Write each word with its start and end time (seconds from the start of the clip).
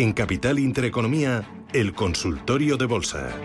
En 0.00 0.14
Capital 0.14 0.58
Intereconomía, 0.58 1.46
el 1.74 1.92
consultorio 1.92 2.78
de 2.78 2.86
bolsa. 2.86 3.36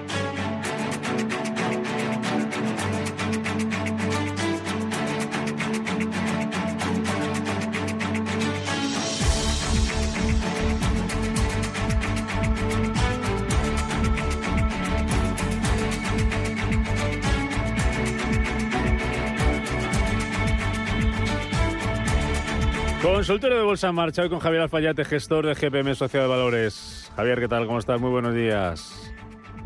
Consultorio 23.26 23.58
de 23.58 23.64
Bolsa 23.64 23.90
en 23.90 23.96
Marcha 23.96 24.22
hoy 24.22 24.30
con 24.30 24.38
Javier 24.38 24.62
Alfayate, 24.62 25.04
gestor 25.04 25.48
de 25.48 25.56
GPM 25.56 25.96
Sociedad 25.96 26.26
de 26.26 26.30
Valores. 26.30 27.12
Javier, 27.16 27.40
¿qué 27.40 27.48
tal? 27.48 27.66
¿Cómo 27.66 27.80
estás? 27.80 28.00
Muy 28.00 28.12
buenos 28.12 28.36
días. 28.36 29.12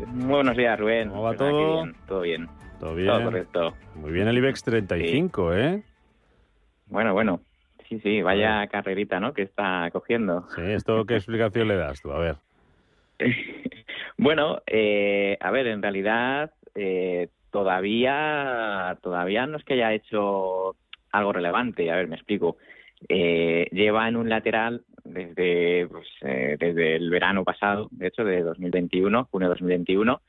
Muy 0.06 0.36
buenos 0.36 0.56
días, 0.56 0.80
Rubén. 0.80 1.10
¿Cómo 1.10 1.24
va 1.24 1.36
todo? 1.36 1.84
Todo 2.08 2.22
bien. 2.22 2.48
Todo 2.78 2.94
bien. 2.94 3.08
Todo 3.08 3.24
correcto. 3.24 3.76
Muy 3.96 4.12
bien 4.12 4.28
el 4.28 4.38
IBEX 4.38 4.64
35, 4.64 5.54
¿eh? 5.54 5.82
Bueno, 6.86 7.12
bueno. 7.12 7.42
Sí, 7.86 8.00
sí, 8.00 8.22
vaya 8.22 8.66
carrerita, 8.68 9.20
¿no? 9.20 9.34
Que 9.34 9.42
está 9.42 9.90
cogiendo. 9.92 10.46
Sí, 10.56 10.62
¿esto 10.62 11.04
qué 11.04 11.16
explicación 11.16 11.68
le 11.68 11.76
das 11.76 12.00
tú? 12.00 12.12
A 12.12 12.18
ver. 12.18 12.36
bueno, 14.16 14.62
eh, 14.66 15.36
a 15.38 15.50
ver, 15.50 15.66
en 15.66 15.82
realidad 15.82 16.50
eh, 16.74 17.28
todavía, 17.50 18.96
todavía 19.02 19.44
no 19.46 19.58
es 19.58 19.64
que 19.64 19.74
haya 19.74 19.92
hecho 19.92 20.76
algo 21.12 21.32
relevante. 21.34 21.90
A 21.90 21.96
ver, 21.96 22.08
me 22.08 22.16
explico. 22.16 22.56
Eh, 23.08 23.66
lleva 23.72 24.08
en 24.08 24.16
un 24.16 24.28
lateral 24.28 24.84
desde, 25.04 25.86
pues, 25.88 26.06
eh, 26.22 26.56
desde 26.58 26.96
el 26.96 27.10
verano 27.10 27.44
pasado, 27.44 27.88
de 27.90 28.08
hecho, 28.08 28.24
de 28.24 28.42
2021, 28.42 29.28
junio 29.30 29.48
de 29.48 29.54
2021, 29.54 30.20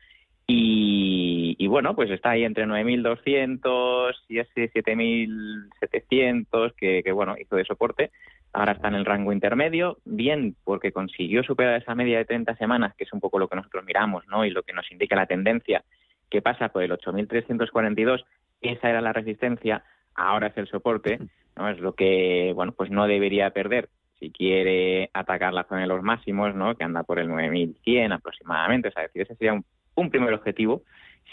y, 0.47 1.55
y 1.58 1.67
bueno, 1.67 1.95
pues 1.95 2.09
está 2.09 2.31
ahí 2.31 2.44
entre 2.44 2.66
9.200 2.66 4.13
y 4.28 4.39
ese 4.39 4.72
7.700 4.73 6.73
que, 6.75 7.03
que, 7.03 7.11
bueno, 7.11 7.36
hizo 7.39 7.55
de 7.55 7.66
soporte. 7.66 8.11
Ahora 8.53 8.73
está 8.73 8.89
en 8.89 8.95
el 8.95 9.06
rango 9.06 9.31
intermedio, 9.31 10.00
bien 10.03 10.56
porque 10.66 10.91
consiguió 10.91 11.41
superar 11.44 11.81
esa 11.81 11.95
media 11.95 12.17
de 12.17 12.25
30 12.25 12.56
semanas, 12.58 12.94
que 12.97 13.06
es 13.06 13.13
un 13.13 13.22
poco 13.22 13.39
lo 13.39 13.47
que 13.47 13.56
nosotros 13.56 13.85
miramos, 13.85 14.28
¿no? 14.28 14.44
Y 14.44 14.50
lo 14.50 14.63
que 14.63 14.73
nos 14.73 14.91
indica 14.91 15.16
la 15.16 15.25
tendencia, 15.25 15.85
que 16.30 16.41
pasa 16.41 16.67
por 16.69 16.83
el 16.83 16.91
8.342, 16.91 18.25
esa 18.59 18.89
era 18.89 19.00
la 19.00 19.13
resistencia, 19.13 19.85
ahora 20.16 20.47
es 20.47 20.58
el 20.58 20.67
soporte. 20.67 21.19
¿No? 21.55 21.69
Es 21.69 21.80
lo 21.80 21.94
que, 21.94 22.52
bueno, 22.55 22.71
pues 22.71 22.89
no 22.91 23.07
debería 23.07 23.49
perder 23.52 23.89
si 24.19 24.31
quiere 24.31 25.09
atacar 25.13 25.53
la 25.53 25.63
zona 25.63 25.81
de 25.81 25.88
los 25.88 26.03
máximos, 26.03 26.53
¿no? 26.55 26.75
Que 26.75 26.83
anda 26.83 27.03
por 27.03 27.19
el 27.19 27.27
9100 27.27 28.11
aproximadamente, 28.11 28.89
o 28.89 28.91
sea, 28.91 29.03
decir, 29.03 29.23
ese 29.23 29.35
sería 29.35 29.53
un, 29.53 29.66
un 29.95 30.09
primer 30.09 30.33
objetivo 30.33 30.83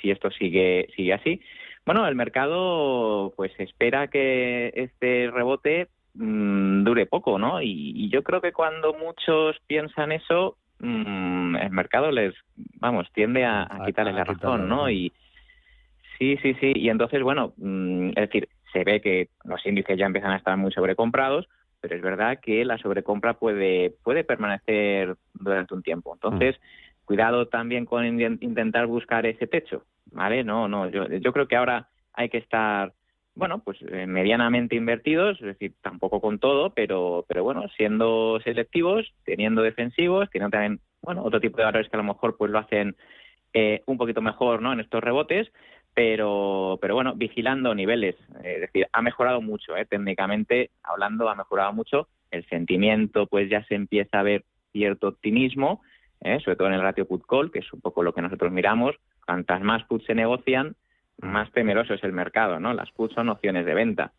si 0.01 0.11
esto 0.11 0.31
sigue 0.31 0.89
sigue 0.97 1.13
así. 1.13 1.41
Bueno, 1.85 2.07
el 2.07 2.15
mercado 2.15 3.33
pues 3.37 3.53
espera 3.59 4.09
que 4.09 4.73
este 4.75 5.31
rebote 5.31 5.89
mmm, 6.15 6.85
dure 6.85 7.07
poco, 7.07 7.39
¿no? 7.39 7.63
Y, 7.63 7.93
y, 7.97 8.11
yo 8.11 8.23
creo 8.23 8.41
que 8.41 8.53
cuando 8.53 8.95
muchos 8.95 9.57
piensan 9.67 10.13
eso, 10.13 10.57
mmm, 10.81 11.57
el 11.57 11.71
mercado 11.71 12.11
les, 12.11 12.35
vamos, 12.81 13.09
tiende 13.13 13.45
a, 13.45 13.63
a 13.63 13.87
quitarles 13.87 14.15
a, 14.15 14.19
la 14.19 14.25
razón, 14.25 14.69
¿no? 14.69 14.91
Y 14.91 15.13
sí, 16.19 16.37
sí, 16.43 16.55
sí. 16.61 16.73
Y 16.75 16.89
entonces, 16.91 17.23
bueno, 17.23 17.55
mmm, 17.57 18.09
es 18.11 18.15
decir, 18.17 18.49
se 18.73 18.85
ve 18.85 19.01
que 19.01 19.29
los 19.45 19.65
índices 19.67 19.99
ya 19.99 20.07
empiezan 20.07 20.33
a 20.33 20.37
estar 20.37 20.57
muy 20.57 20.73
sobrecomprados, 20.73 21.49
pero 21.81 21.97
es 21.97 22.03
verdad 22.03 22.39
que 22.41 22.65
la 22.65 22.79
sobrecompra 22.79 23.35
puede, 23.35 23.95
puede 24.03 24.25
permanecer 24.25 25.17
durante 25.35 25.75
un 25.75 25.83
tiempo. 25.83 26.15
Entonces, 26.15 26.57
mm. 26.57 27.05
cuidado 27.05 27.49
también 27.49 27.85
con 27.85 28.05
intentar 28.05 28.87
buscar 28.87 29.27
ese 29.27 29.47
techo, 29.47 29.85
¿vale? 30.13 30.45
No, 30.45 30.69
no, 30.69 30.89
yo, 30.89 31.07
yo 31.07 31.33
creo 31.33 31.47
que 31.47 31.57
ahora 31.57 31.89
hay 32.13 32.29
que 32.29 32.39
estar, 32.39 32.93
bueno, 33.35 33.61
pues 33.61 33.79
eh, 33.83 34.07
medianamente 34.07 34.75
invertidos, 34.75 35.41
es 35.41 35.47
decir, 35.47 35.75
tampoco 35.83 36.21
con 36.21 36.39
todo, 36.41 36.71
pero, 36.71 37.25
pero 37.29 37.45
bueno, 37.45 37.69
siendo 37.77 38.41
selectivos, 38.43 39.13
teniendo 39.25 39.63
defensivos, 39.63 40.29
teniendo 40.31 40.57
también, 40.57 40.81
bueno, 41.01 41.23
otro 41.23 41.41
tipo 41.41 41.59
de 41.59 41.65
valores 41.65 41.89
que 41.89 41.97
a 41.97 42.03
lo 42.03 42.13
mejor 42.13 42.37
pues 42.37 42.51
lo 42.51 42.59
hacen 42.59 42.97
eh, 43.55 43.83
un 43.87 43.97
poquito 43.97 44.21
mejor, 44.21 44.61
¿no? 44.61 44.73
En 44.73 44.81
estos 44.81 45.03
rebotes, 45.03 45.51
pero, 45.95 46.79
pero 46.81 46.95
bueno, 46.95 47.15
vigilando 47.15 47.75
niveles. 47.75 48.17
Eh, 48.43 48.55
es 48.55 48.61
decir, 48.61 48.87
ha 48.93 49.03
mejorado 49.03 49.41
mucho, 49.41 49.77
¿eh? 49.77 49.85
técnicamente 49.85 50.71
hablando, 50.83 51.29
ha 51.29 51.35
mejorado 51.35 51.73
mucho. 51.73 52.09
El 52.31 52.47
sentimiento, 52.47 53.27
pues 53.27 53.51
ya 53.51 53.65
se 53.65 53.75
empieza 53.75 54.21
a 54.21 54.23
ver 54.23 54.45
cierto 54.73 55.09
optimismo, 55.09 55.83
¿eh? 56.21 56.39
sobre 56.41 56.57
todo 56.57 56.69
en 56.69 56.75
el 56.75 56.83
ratio 56.83 57.07
put-call, 57.07 57.51
que 57.51 57.61
es 57.61 57.73
un 57.73 57.81
poco 57.81 58.03
lo 58.03 58.13
que 58.13 58.23
nosotros 58.23 58.53
miramos. 58.53 58.97
Cuantas 59.25 59.63
más 59.63 59.85
puts 59.85 60.07
se 60.07 60.15
negocian, 60.15 60.77
más 61.21 61.51
temeroso 61.53 61.95
es 61.95 62.05
el 62.05 62.13
mercado, 62.13 62.61
¿no? 62.61 62.73
Las 62.75 62.91
puts 62.93 63.15
son 63.15 63.29
opciones 63.29 63.67
de 63.67 63.75
venta. 63.75 64.13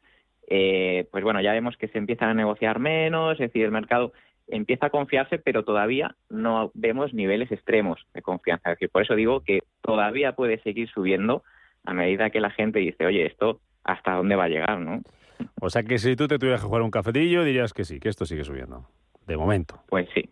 Eh, 0.48 1.08
pues 1.12 1.24
bueno, 1.24 1.42
ya 1.42 1.54
vemos 1.54 1.78
que 1.78 1.88
se 1.88 1.98
empiezan 1.98 2.30
a 2.30 2.34
negociar 2.34 2.80
menos, 2.80 3.34
es 3.34 3.40
decir, 3.40 3.64
el 3.64 3.72
mercado 3.72 4.14
empieza 4.48 4.88
a 4.88 4.90
confiarse, 4.90 5.38
pero 5.38 5.64
todavía 5.64 6.16
no 6.30 6.72
vemos 6.74 7.14
niveles 7.14 7.52
extremos 7.52 8.06
de 8.14 8.22
confianza. 8.22 8.72
Es 8.72 8.76
decir, 8.78 8.90
por 8.90 9.04
eso 9.04 9.16
digo 9.16 9.42
que 9.42 9.62
todavía 9.82 10.34
puede 10.34 10.60
seguir 10.62 10.90
subiendo 10.90 11.44
a 11.86 11.94
medida 11.94 12.30
que 12.30 12.40
la 12.40 12.52
gente 12.52 12.80
dice, 12.80 13.06
oye, 13.06 13.26
esto 13.26 13.60
hasta 13.84 14.14
dónde 14.14 14.36
va 14.36 14.46
a 14.46 14.50
llegar, 14.50 14.80
¿no? 14.80 15.02
O 15.62 15.70
sea 15.70 15.84
que 15.84 15.98
si 15.98 16.16
tú 16.16 16.28
te 16.28 16.38
tuvieras 16.38 16.62
que 16.62 16.68
jugar 16.68 16.82
un 16.82 16.92
cafetillo, 16.92 17.44
dirías 17.44 17.74
que 17.74 17.86
sí, 17.86 18.00
que 18.00 18.10
esto 18.10 18.26
sigue 18.26 18.44
subiendo. 18.44 18.86
De 19.26 19.38
momento. 19.38 19.82
Pues 19.88 20.08
sí. 20.14 20.30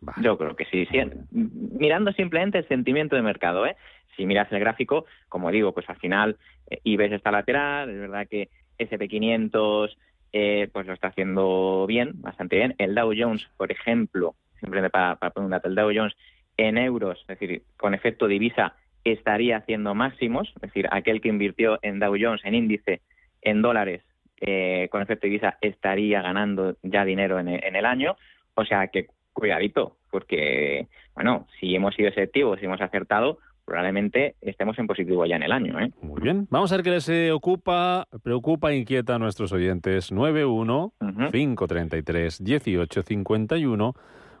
Vale. 0.00 0.22
Yo 0.22 0.36
creo 0.38 0.56
que 0.56 0.64
sí. 0.66 0.86
sí. 0.86 0.98
Mirando 1.30 2.12
simplemente 2.12 2.58
el 2.58 2.68
sentimiento 2.68 3.16
de 3.16 3.22
mercado, 3.22 3.66
¿eh? 3.66 3.76
Si 4.16 4.26
miras 4.26 4.50
el 4.52 4.60
gráfico, 4.60 5.04
como 5.28 5.50
digo, 5.50 5.72
pues 5.72 5.88
al 5.88 5.96
final 5.96 6.36
eh, 6.68 6.80
IBEX 6.84 7.14
está 7.14 7.30
lateral, 7.30 7.90
es 7.90 8.00
verdad 8.00 8.26
que 8.28 8.48
SP500 8.78 9.94
eh, 10.32 10.68
pues 10.72 10.86
lo 10.86 10.94
está 10.94 11.08
haciendo 11.08 11.86
bien, 11.86 12.12
bastante 12.14 12.56
bien. 12.56 12.74
El 12.78 12.94
Dow 12.94 13.12
Jones, 13.16 13.46
por 13.56 13.70
ejemplo, 13.70 14.34
simplemente 14.60 14.90
para, 14.90 15.16
para 15.16 15.32
poner 15.32 15.44
un 15.46 15.50
dato, 15.50 15.68
el 15.68 15.74
Dow 15.74 15.90
Jones 15.94 16.14
en 16.56 16.78
euros, 16.78 17.18
es 17.20 17.38
decir, 17.38 17.62
con 17.76 17.94
efecto 17.94 18.26
divisa, 18.26 18.74
estaría 19.04 19.58
haciendo 19.58 19.94
máximos, 19.94 20.52
es 20.56 20.62
decir, 20.62 20.88
aquel 20.90 21.20
que 21.20 21.28
invirtió 21.28 21.78
en 21.82 21.98
Dow 21.98 22.14
Jones 22.20 22.42
en 22.44 22.54
índice 22.54 23.00
en 23.42 23.62
dólares 23.62 24.02
eh, 24.40 24.88
con 24.90 25.02
efecto 25.02 25.26
divisa 25.26 25.58
estaría 25.60 26.22
ganando 26.22 26.76
ya 26.82 27.04
dinero 27.04 27.38
en 27.38 27.48
el, 27.48 27.64
en 27.64 27.76
el, 27.76 27.84
año. 27.84 28.16
O 28.54 28.64
sea 28.64 28.88
que 28.88 29.08
cuidadito, 29.32 29.96
porque, 30.10 30.88
bueno, 31.14 31.46
si 31.58 31.74
hemos 31.74 31.94
sido 31.94 32.10
selectivos, 32.12 32.58
si 32.58 32.66
hemos 32.66 32.80
acertado, 32.80 33.38
probablemente 33.66 34.34
estemos 34.40 34.78
en 34.78 34.86
positivo 34.86 35.26
ya 35.26 35.36
en 35.36 35.42
el 35.42 35.52
año. 35.52 35.78
¿eh? 35.78 35.92
Muy 36.02 36.20
bien. 36.22 36.46
Vamos 36.50 36.72
a 36.72 36.76
ver 36.76 36.84
qué 36.84 36.90
les 36.90 37.30
ocupa, 37.30 38.08
preocupa, 38.22 38.72
inquieta 38.72 39.16
a 39.16 39.18
nuestros 39.18 39.52
oyentes. 39.52 40.10
91 40.10 40.92
uh 41.00 41.06
-huh. 41.06 41.30
533 41.30 42.40
1851 42.40 43.94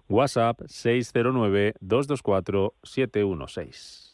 WhatsApp 0.08 0.60
609 0.66 1.74
224 1.80 2.74
716. 2.82 4.09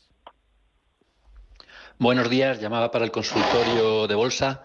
Buenos 1.99 2.29
días, 2.29 2.61
llamaba 2.61 2.91
para 2.91 3.07
el 3.07 3.11
consultorio 3.11 4.07
de 4.07 4.15
bolsa. 4.15 4.65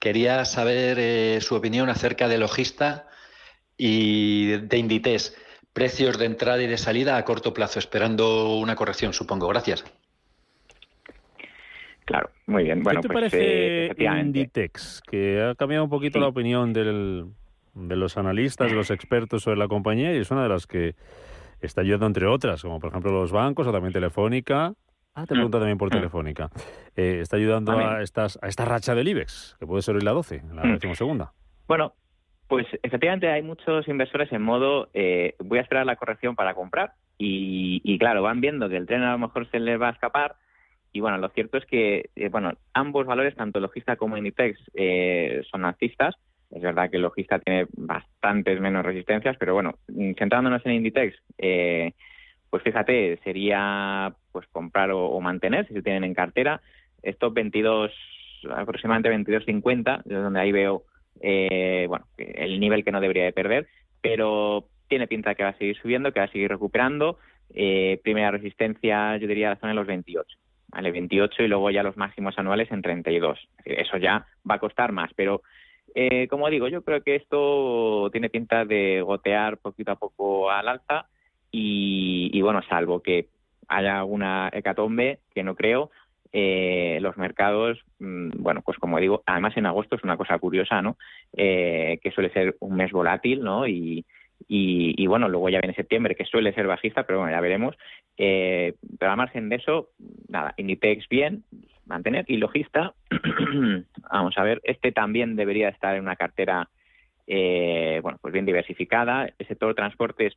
Quería 0.00 0.44
saber 0.44 0.98
eh, 0.98 1.38
su 1.40 1.54
opinión 1.54 1.88
acerca 1.88 2.26
de 2.26 2.38
Logista 2.38 3.06
y 3.78 4.46
de 4.46 4.76
Inditex. 4.76 5.36
Precios 5.72 6.18
de 6.18 6.24
entrada 6.24 6.60
y 6.60 6.66
de 6.66 6.76
salida 6.76 7.18
a 7.18 7.24
corto 7.24 7.54
plazo, 7.54 7.78
esperando 7.78 8.56
una 8.56 8.74
corrección, 8.74 9.12
supongo. 9.12 9.46
Gracias. 9.46 9.84
Claro, 12.04 12.30
muy 12.46 12.64
bien. 12.64 12.82
Bueno, 12.82 13.00
¿Qué 13.00 13.08
te 13.08 13.12
pues, 13.12 13.30
parece 13.30 13.86
eh, 13.86 14.20
Inditex? 14.20 15.02
Que 15.08 15.42
ha 15.42 15.54
cambiado 15.54 15.84
un 15.84 15.90
poquito 15.90 16.18
sí. 16.18 16.20
la 16.20 16.28
opinión 16.28 16.72
del, 16.72 17.26
de 17.74 17.94
los 17.94 18.16
analistas, 18.16 18.70
de 18.70 18.76
los 18.76 18.90
expertos 18.90 19.44
sobre 19.44 19.58
la 19.58 19.68
compañía 19.68 20.12
y 20.12 20.18
es 20.18 20.32
una 20.32 20.42
de 20.42 20.48
las 20.48 20.66
que 20.66 20.96
está 21.60 21.82
ayudando, 21.82 22.06
entre 22.06 22.26
otras, 22.26 22.62
como 22.62 22.80
por 22.80 22.90
ejemplo 22.90 23.12
los 23.12 23.30
bancos 23.30 23.68
o 23.68 23.72
también 23.72 23.92
Telefónica, 23.92 24.74
Ah, 25.16 25.24
te 25.24 25.32
pregunto 25.32 25.58
también 25.58 25.78
por 25.78 25.88
Telefónica. 25.88 26.50
Eh, 26.94 27.20
¿Está 27.22 27.38
ayudando 27.38 27.72
a, 27.72 28.02
estas, 28.02 28.38
a 28.42 28.48
esta 28.48 28.66
racha 28.66 28.94
del 28.94 29.08
IBEX, 29.08 29.56
que 29.58 29.66
puede 29.66 29.80
ser 29.80 29.94
hoy 29.94 30.02
la 30.02 30.10
12, 30.10 30.42
la 30.52 30.60
decimosegunda? 30.62 31.32
Bueno, 31.66 31.94
pues 32.48 32.66
efectivamente 32.82 33.30
hay 33.30 33.42
muchos 33.42 33.88
inversores 33.88 34.30
en 34.30 34.42
modo 34.42 34.90
eh, 34.92 35.34
voy 35.38 35.58
a 35.58 35.62
esperar 35.62 35.86
la 35.86 35.96
corrección 35.96 36.36
para 36.36 36.52
comprar 36.52 36.92
y, 37.16 37.80
y, 37.82 37.98
claro, 37.98 38.20
van 38.22 38.42
viendo 38.42 38.68
que 38.68 38.76
el 38.76 38.86
tren 38.86 39.04
a 39.04 39.12
lo 39.12 39.18
mejor 39.18 39.50
se 39.50 39.58
les 39.58 39.80
va 39.80 39.88
a 39.88 39.92
escapar 39.92 40.36
y 40.92 41.00
bueno, 41.00 41.16
lo 41.16 41.30
cierto 41.30 41.56
es 41.56 41.64
que 41.64 42.10
eh, 42.14 42.28
bueno 42.28 42.52
ambos 42.74 43.06
valores, 43.06 43.34
tanto 43.36 43.58
Logista 43.58 43.96
como 43.96 44.18
Inditex, 44.18 44.60
son 45.50 45.64
alcistas. 45.64 46.14
Es 46.50 46.60
verdad 46.60 46.90
que 46.90 46.98
Logista 46.98 47.38
tiene 47.38 47.66
bastantes 47.72 48.60
menos 48.60 48.84
resistencias, 48.84 49.36
pero 49.38 49.54
bueno, 49.54 49.76
centrándonos 50.18 50.64
en 50.66 50.72
Inditex, 50.72 51.16
pues 52.50 52.62
fíjate, 52.62 53.18
sería 53.24 54.14
pues 54.36 54.46
comprar 54.48 54.90
o, 54.92 55.18
mantener 55.22 55.66
si 55.66 55.72
se 55.72 55.80
tienen 55.80 56.04
en 56.04 56.12
cartera. 56.12 56.60
Estos 57.02 57.32
22, 57.32 57.90
aproximadamente 58.54 59.32
22.50, 59.32 60.02
es 60.04 60.12
donde 60.12 60.40
ahí 60.40 60.52
veo 60.52 60.82
eh, 61.22 61.86
bueno 61.88 62.04
el 62.18 62.60
nivel 62.60 62.84
que 62.84 62.92
no 62.92 63.00
debería 63.00 63.24
de 63.24 63.32
perder. 63.32 63.66
Pero 64.02 64.66
tiene 64.88 65.06
pinta 65.06 65.34
que 65.34 65.42
va 65.42 65.48
a 65.48 65.56
seguir 65.56 65.74
subiendo, 65.78 66.12
que 66.12 66.20
va 66.20 66.26
a 66.26 66.30
seguir 66.30 66.50
recuperando. 66.50 67.18
Eh, 67.54 67.98
primera 68.04 68.30
resistencia, 68.30 69.16
yo 69.16 69.26
diría, 69.26 69.48
la 69.48 69.56
zona 69.56 69.72
de 69.72 69.76
los 69.76 69.86
28. 69.86 70.36
¿vale? 70.68 70.92
28 70.92 71.44
y 71.44 71.48
luego 71.48 71.70
ya 71.70 71.82
los 71.82 71.96
máximos 71.96 72.38
anuales 72.38 72.70
en 72.70 72.82
32. 72.82 73.38
Eso 73.64 73.96
ya 73.96 74.26
va 74.48 74.56
a 74.56 74.60
costar 74.60 74.92
más, 74.92 75.12
pero 75.16 75.40
eh, 75.94 76.28
como 76.28 76.50
digo, 76.50 76.68
yo 76.68 76.82
creo 76.82 77.02
que 77.02 77.14
esto 77.14 78.10
tiene 78.12 78.28
pinta 78.28 78.66
de 78.66 79.00
gotear 79.00 79.56
poquito 79.56 79.92
a 79.92 79.96
poco 79.96 80.50
al 80.50 80.68
alza 80.68 81.06
y 81.50 82.38
bueno, 82.42 82.60
salvo 82.68 83.00
que 83.00 83.28
haya 83.68 83.98
alguna 83.98 84.50
hecatombe, 84.52 85.20
que 85.34 85.42
no 85.42 85.54
creo, 85.54 85.90
eh, 86.32 86.98
los 87.00 87.16
mercados, 87.16 87.78
mm, 87.98 88.30
bueno, 88.38 88.62
pues 88.62 88.78
como 88.78 88.98
digo, 88.98 89.22
además 89.26 89.56
en 89.56 89.66
agosto 89.66 89.96
es 89.96 90.04
una 90.04 90.16
cosa 90.16 90.38
curiosa, 90.38 90.82
¿no? 90.82 90.96
Eh, 91.36 91.98
que 92.02 92.10
suele 92.10 92.30
ser 92.30 92.56
un 92.60 92.76
mes 92.76 92.92
volátil, 92.92 93.42
¿no? 93.42 93.66
Y, 93.66 94.04
y, 94.48 95.06
bueno, 95.06 95.28
luego 95.28 95.48
ya 95.48 95.60
viene 95.60 95.74
septiembre, 95.74 96.14
que 96.14 96.24
suele 96.24 96.52
ser 96.52 96.66
bajista, 96.66 97.04
pero 97.04 97.20
bueno, 97.20 97.32
ya 97.32 97.40
veremos. 97.40 97.76
Eh, 98.16 98.74
pero 98.98 99.10
al 99.10 99.16
margen 99.16 99.48
de 99.48 99.56
eso, 99.56 99.88
nada, 100.28 100.54
Inditex 100.56 101.08
bien, 101.08 101.44
mantener. 101.86 102.24
Y 102.28 102.36
Logista, 102.36 102.94
vamos 104.10 104.36
a 104.36 104.42
ver, 104.42 104.60
este 104.64 104.92
también 104.92 105.36
debería 105.36 105.68
estar 105.68 105.96
en 105.96 106.02
una 106.02 106.16
cartera, 106.16 106.68
eh, 107.26 108.00
bueno, 108.02 108.18
pues 108.20 108.32
bien 108.32 108.46
diversificada. 108.46 109.28
El 109.38 109.46
sector 109.46 109.68
de 109.68 109.74
transportes, 109.74 110.36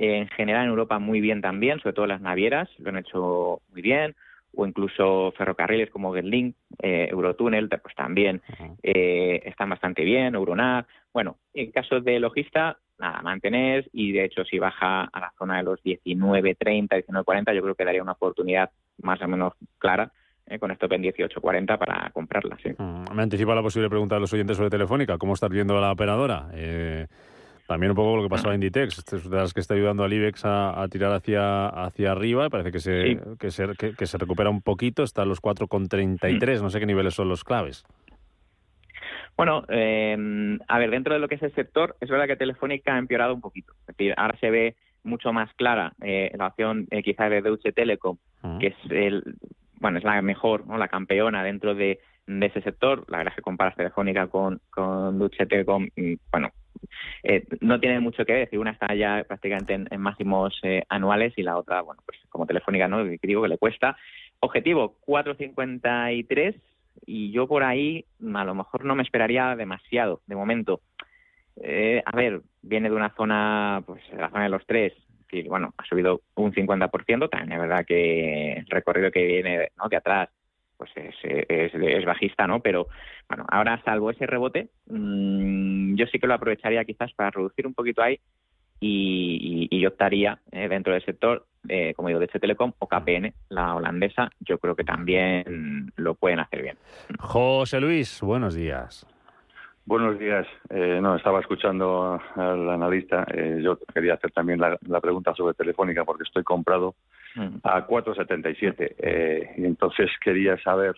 en 0.00 0.28
general 0.28 0.64
en 0.64 0.70
Europa 0.70 0.98
muy 0.98 1.20
bien 1.20 1.42
también, 1.42 1.78
sobre 1.80 1.92
todo 1.92 2.06
las 2.06 2.22
navieras, 2.22 2.68
lo 2.78 2.88
han 2.88 2.98
hecho 2.98 3.60
muy 3.70 3.82
bien 3.82 4.16
o 4.54 4.66
incluso 4.66 5.32
ferrocarriles 5.36 5.90
como 5.90 6.12
Getlink, 6.12 6.56
eh, 6.82 7.08
Eurotunnel, 7.10 7.68
pues 7.68 7.94
también 7.94 8.42
eh, 8.82 9.42
están 9.44 9.70
bastante 9.70 10.02
bien, 10.02 10.34
Euronav. 10.34 10.86
Bueno, 11.12 11.36
en 11.54 11.70
caso 11.70 12.00
de 12.00 12.18
logista, 12.18 12.78
nada, 12.98 13.22
mantener 13.22 13.88
y 13.92 14.10
de 14.12 14.24
hecho 14.24 14.44
si 14.44 14.58
baja 14.58 15.04
a 15.04 15.20
la 15.20 15.32
zona 15.38 15.58
de 15.58 15.62
los 15.64 15.80
19.30, 15.84 17.04
19.40, 17.06 17.54
yo 17.54 17.62
creo 17.62 17.74
que 17.74 17.84
daría 17.84 18.02
una 18.02 18.12
oportunidad 18.12 18.70
más 19.02 19.22
o 19.22 19.28
menos 19.28 19.52
clara 19.78 20.10
eh, 20.46 20.58
con 20.58 20.70
stop 20.72 20.92
en 20.94 21.04
18.40 21.04 21.78
para 21.78 22.10
comprarla. 22.10 22.56
Sí. 22.62 22.70
Me 23.14 23.22
anticipa 23.22 23.54
la 23.54 23.62
posible 23.62 23.88
pregunta 23.88 24.16
de 24.16 24.22
los 24.22 24.32
oyentes 24.32 24.56
sobre 24.56 24.70
Telefónica. 24.70 25.16
¿Cómo 25.16 25.34
estás 25.34 25.50
viendo 25.50 25.80
la 25.80 25.92
operadora? 25.92 26.48
Eh, 26.54 27.06
también 27.70 27.92
un 27.92 27.96
poco 27.96 28.16
lo 28.16 28.24
que 28.24 28.28
pasó 28.28 28.50
a 28.50 28.54
Inditex, 28.54 28.98
este 28.98 29.14
es 29.14 29.30
de 29.30 29.36
las 29.36 29.54
que 29.54 29.60
está 29.60 29.74
ayudando 29.74 30.02
al 30.02 30.12
IBEX 30.12 30.42
a, 30.44 30.84
tirar 30.90 31.12
hacia, 31.12 31.68
hacia 31.68 32.10
arriba, 32.10 32.50
parece 32.50 32.72
que 32.72 32.80
se, 32.80 33.20
que, 33.38 33.52
se, 33.52 33.68
que, 33.96 34.06
se 34.06 34.18
recupera 34.18 34.50
un 34.50 34.60
poquito, 34.60 35.04
está 35.04 35.22
a 35.22 35.24
los 35.24 35.40
4,33, 35.40 36.58
mm. 36.58 36.62
no 36.64 36.70
sé 36.70 36.80
qué 36.80 36.86
niveles 36.86 37.14
son 37.14 37.28
los 37.28 37.44
claves. 37.44 37.84
Bueno, 39.36 39.62
eh, 39.68 40.58
a 40.66 40.78
ver, 40.80 40.90
dentro 40.90 41.14
de 41.14 41.20
lo 41.20 41.28
que 41.28 41.36
es 41.36 41.42
el 41.44 41.54
sector, 41.54 41.94
es 42.00 42.10
verdad 42.10 42.26
que 42.26 42.34
Telefónica 42.34 42.96
ha 42.96 42.98
empeorado 42.98 43.34
un 43.34 43.40
poquito. 43.40 43.72
Es 43.82 43.96
decir, 43.96 44.14
ahora 44.16 44.36
se 44.40 44.50
ve 44.50 44.74
mucho 45.04 45.32
más 45.32 45.48
clara 45.54 45.92
eh, 46.02 46.32
la 46.36 46.48
opción 46.48 46.88
eh, 46.90 47.04
quizá 47.04 47.28
de 47.28 47.40
Deutsche 47.40 47.70
Telekom, 47.70 48.16
mm. 48.42 48.58
que 48.58 48.66
es 48.66 48.76
el, 48.90 49.36
bueno, 49.78 49.98
es 49.98 50.04
la 50.04 50.20
mejor, 50.22 50.66
¿no? 50.66 50.76
la 50.76 50.88
campeona 50.88 51.44
dentro 51.44 51.76
de, 51.76 52.00
de 52.26 52.46
ese 52.46 52.62
sector. 52.62 53.04
La 53.06 53.18
verdad 53.18 53.32
es 53.32 53.36
que 53.36 53.42
comparas 53.42 53.76
Telefónica 53.76 54.26
con, 54.26 54.60
con 54.70 55.20
Deutsche 55.20 55.46
Telekom, 55.46 55.88
bueno, 56.32 56.50
eh, 57.22 57.44
no 57.60 57.80
tiene 57.80 58.00
mucho 58.00 58.24
que 58.24 58.32
decir. 58.32 58.58
Una 58.58 58.72
está 58.72 58.94
ya 58.94 59.24
prácticamente 59.26 59.74
en, 59.74 60.00
máximos 60.00 60.58
eh, 60.62 60.84
anuales 60.88 61.32
y 61.36 61.42
la 61.42 61.56
otra, 61.56 61.82
bueno, 61.82 62.02
pues 62.04 62.18
como 62.28 62.46
Telefónica, 62.46 62.88
¿no? 62.88 63.04
digo 63.04 63.42
que 63.42 63.48
le 63.48 63.58
cuesta. 63.58 63.96
Objetivo 64.40 64.96
453 65.00 66.56
y 67.06 67.30
yo 67.30 67.46
por 67.46 67.62
ahí 67.62 68.04
a 68.34 68.44
lo 68.44 68.54
mejor 68.54 68.84
no 68.84 68.94
me 68.94 69.02
esperaría 69.02 69.54
demasiado 69.56 70.22
de 70.26 70.36
momento. 70.36 70.80
Eh, 71.62 72.02
a 72.04 72.16
ver, 72.16 72.40
viene 72.62 72.88
de 72.88 72.96
una 72.96 73.14
zona, 73.14 73.82
pues 73.86 74.02
la 74.16 74.30
zona 74.30 74.44
de 74.44 74.48
los 74.48 74.66
tres, 74.66 74.94
bueno, 75.48 75.74
ha 75.76 75.84
subido 75.84 76.22
un 76.34 76.52
50%, 76.52 77.28
también 77.28 77.52
es 77.52 77.60
verdad 77.60 77.84
que 77.86 78.52
el 78.54 78.66
recorrido 78.66 79.10
que 79.10 79.24
viene 79.24 79.68
¿no? 79.76 79.88
de 79.88 79.96
atrás 79.96 80.28
pues 80.80 80.90
es, 80.96 82.04
bajista, 82.06 82.46
¿no? 82.46 82.60
Pero 82.60 82.86
bueno, 83.28 83.44
ahora 83.50 83.82
salvo 83.84 84.10
ese 84.10 84.26
rebote, 84.26 84.70
mmm, 84.86 85.94
yo 85.94 86.06
sí 86.06 86.18
que 86.18 86.26
lo 86.26 86.32
aprovecharía 86.32 86.86
quizás 86.86 87.12
para 87.12 87.30
reducir 87.30 87.66
un 87.66 87.74
poquito 87.74 88.00
ahí 88.02 88.18
y, 88.80 89.68
y, 89.70 89.78
yo 89.78 89.90
optaría 89.90 90.40
eh, 90.50 90.68
dentro 90.70 90.94
del 90.94 91.04
sector, 91.04 91.46
eh, 91.68 91.92
como 91.94 92.08
digo, 92.08 92.18
de 92.18 92.24
este 92.24 92.40
Telecom 92.40 92.72
o 92.78 92.88
KPN, 92.88 93.34
la 93.50 93.74
holandesa, 93.74 94.30
yo 94.40 94.58
creo 94.58 94.74
que 94.74 94.84
también 94.84 95.92
lo 95.96 96.14
pueden 96.14 96.40
hacer 96.40 96.62
bien. 96.62 96.78
José 97.18 97.78
Luis, 97.78 98.22
buenos 98.22 98.54
días. 98.54 99.06
Buenos 99.90 100.18
días. 100.18 100.46
Eh, 100.68 101.00
no, 101.02 101.16
estaba 101.16 101.40
escuchando 101.40 102.20
al 102.36 102.70
analista. 102.70 103.26
Eh, 103.34 103.60
yo 103.62 103.76
quería 103.92 104.14
hacer 104.14 104.30
también 104.30 104.60
la, 104.60 104.78
la, 104.86 105.00
pregunta 105.00 105.34
sobre 105.34 105.54
Telefónica 105.54 106.04
porque 106.04 106.22
estoy 106.22 106.44
comprado 106.44 106.94
Mm. 107.34 107.58
a 107.62 107.86
4,77. 107.86 108.94
Eh, 108.98 109.54
y 109.56 109.64
entonces 109.64 110.10
quería 110.22 110.60
saber 110.62 110.94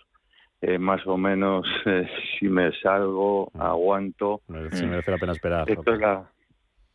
eh, 0.61 0.77
más 0.77 1.05
o 1.05 1.17
menos 1.17 1.65
eh, 1.85 2.07
si 2.39 2.47
me 2.47 2.71
salgo, 2.79 3.51
mm. 3.53 3.61
aguanto. 3.61 4.41
Si 4.71 4.85
merece 4.85 5.11
la 5.11 5.17
pena 5.17 5.33
esperar. 5.33 5.67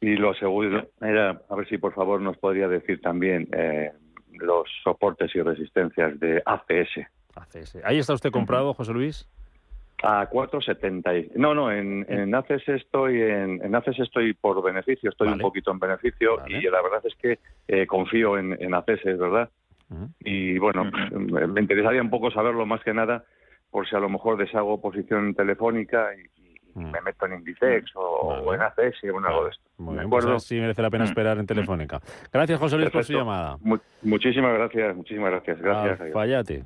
y 0.00 0.16
lo 0.16 0.34
segundo 0.34 0.88
era, 1.00 1.40
a 1.48 1.54
ver 1.54 1.68
si 1.68 1.78
por 1.78 1.94
favor 1.94 2.20
nos 2.20 2.36
podría 2.38 2.68
decir 2.68 3.00
también 3.00 3.48
los 4.32 4.68
soportes 4.84 5.34
y 5.34 5.42
resistencias 5.42 6.18
de 6.20 6.42
ACS. 6.44 7.06
ACS. 7.34 7.78
¿Ahí 7.84 7.98
está 7.98 8.14
usted 8.14 8.30
comprado, 8.30 8.74
José 8.74 8.92
Luis? 8.92 9.28
A 10.02 10.30
4,70. 10.30 11.32
No, 11.34 11.54
no, 11.54 11.72
en, 11.72 12.06
en 12.08 12.34
ACES 12.34 12.68
estoy 12.68 13.20
en, 13.20 13.60
en 13.64 13.74
ACES 13.74 13.98
estoy 13.98 14.32
por 14.32 14.62
beneficio, 14.62 15.10
estoy 15.10 15.28
un 15.28 15.40
poquito 15.40 15.72
en 15.72 15.80
beneficio 15.80 16.38
y 16.46 16.62
la 16.62 16.82
verdad 16.82 17.00
es 17.04 17.14
que 17.16 17.38
eh, 17.66 17.86
confío 17.86 18.38
en, 18.38 18.56
en 18.60 18.74
ACES, 18.74 19.18
¿verdad? 19.18 19.50
Y 20.20 20.58
bueno, 20.58 20.84
me 21.10 21.60
interesaría 21.60 22.02
un 22.02 22.10
poco 22.10 22.30
saberlo 22.30 22.66
más 22.66 22.82
que 22.84 22.92
nada 22.92 23.24
por 23.70 23.88
si 23.88 23.96
a 23.96 24.00
lo 24.00 24.08
mejor 24.08 24.36
deshago 24.36 24.80
posición 24.80 25.34
telefónica 25.34 26.10
y, 26.14 26.28
me 26.74 27.00
meto 27.00 27.26
en 27.26 27.34
Inditex 27.34 27.90
o, 27.96 28.00
o 28.00 28.54
en 28.54 28.60
algo 28.60 28.74
de 28.76 29.50
esto. 29.50 29.62
Muy 29.78 29.96
bien, 29.96 30.08
pues 30.08 30.44
sí 30.44 30.60
merece 30.60 30.80
la 30.80 30.90
pena 30.90 31.04
esperar 31.04 31.36
en 31.38 31.46
Telefónica. 31.46 32.00
Gracias, 32.32 32.56
José 32.58 32.76
Luis, 32.76 32.90
por 32.90 33.02
su 33.02 33.14
llamada. 33.14 33.56
muchísimas 34.02 34.54
gracias, 34.54 34.94
muchísimas 34.94 35.32
gracias. 35.32 35.60
Gracias. 35.60 36.12
fallate. 36.12 36.64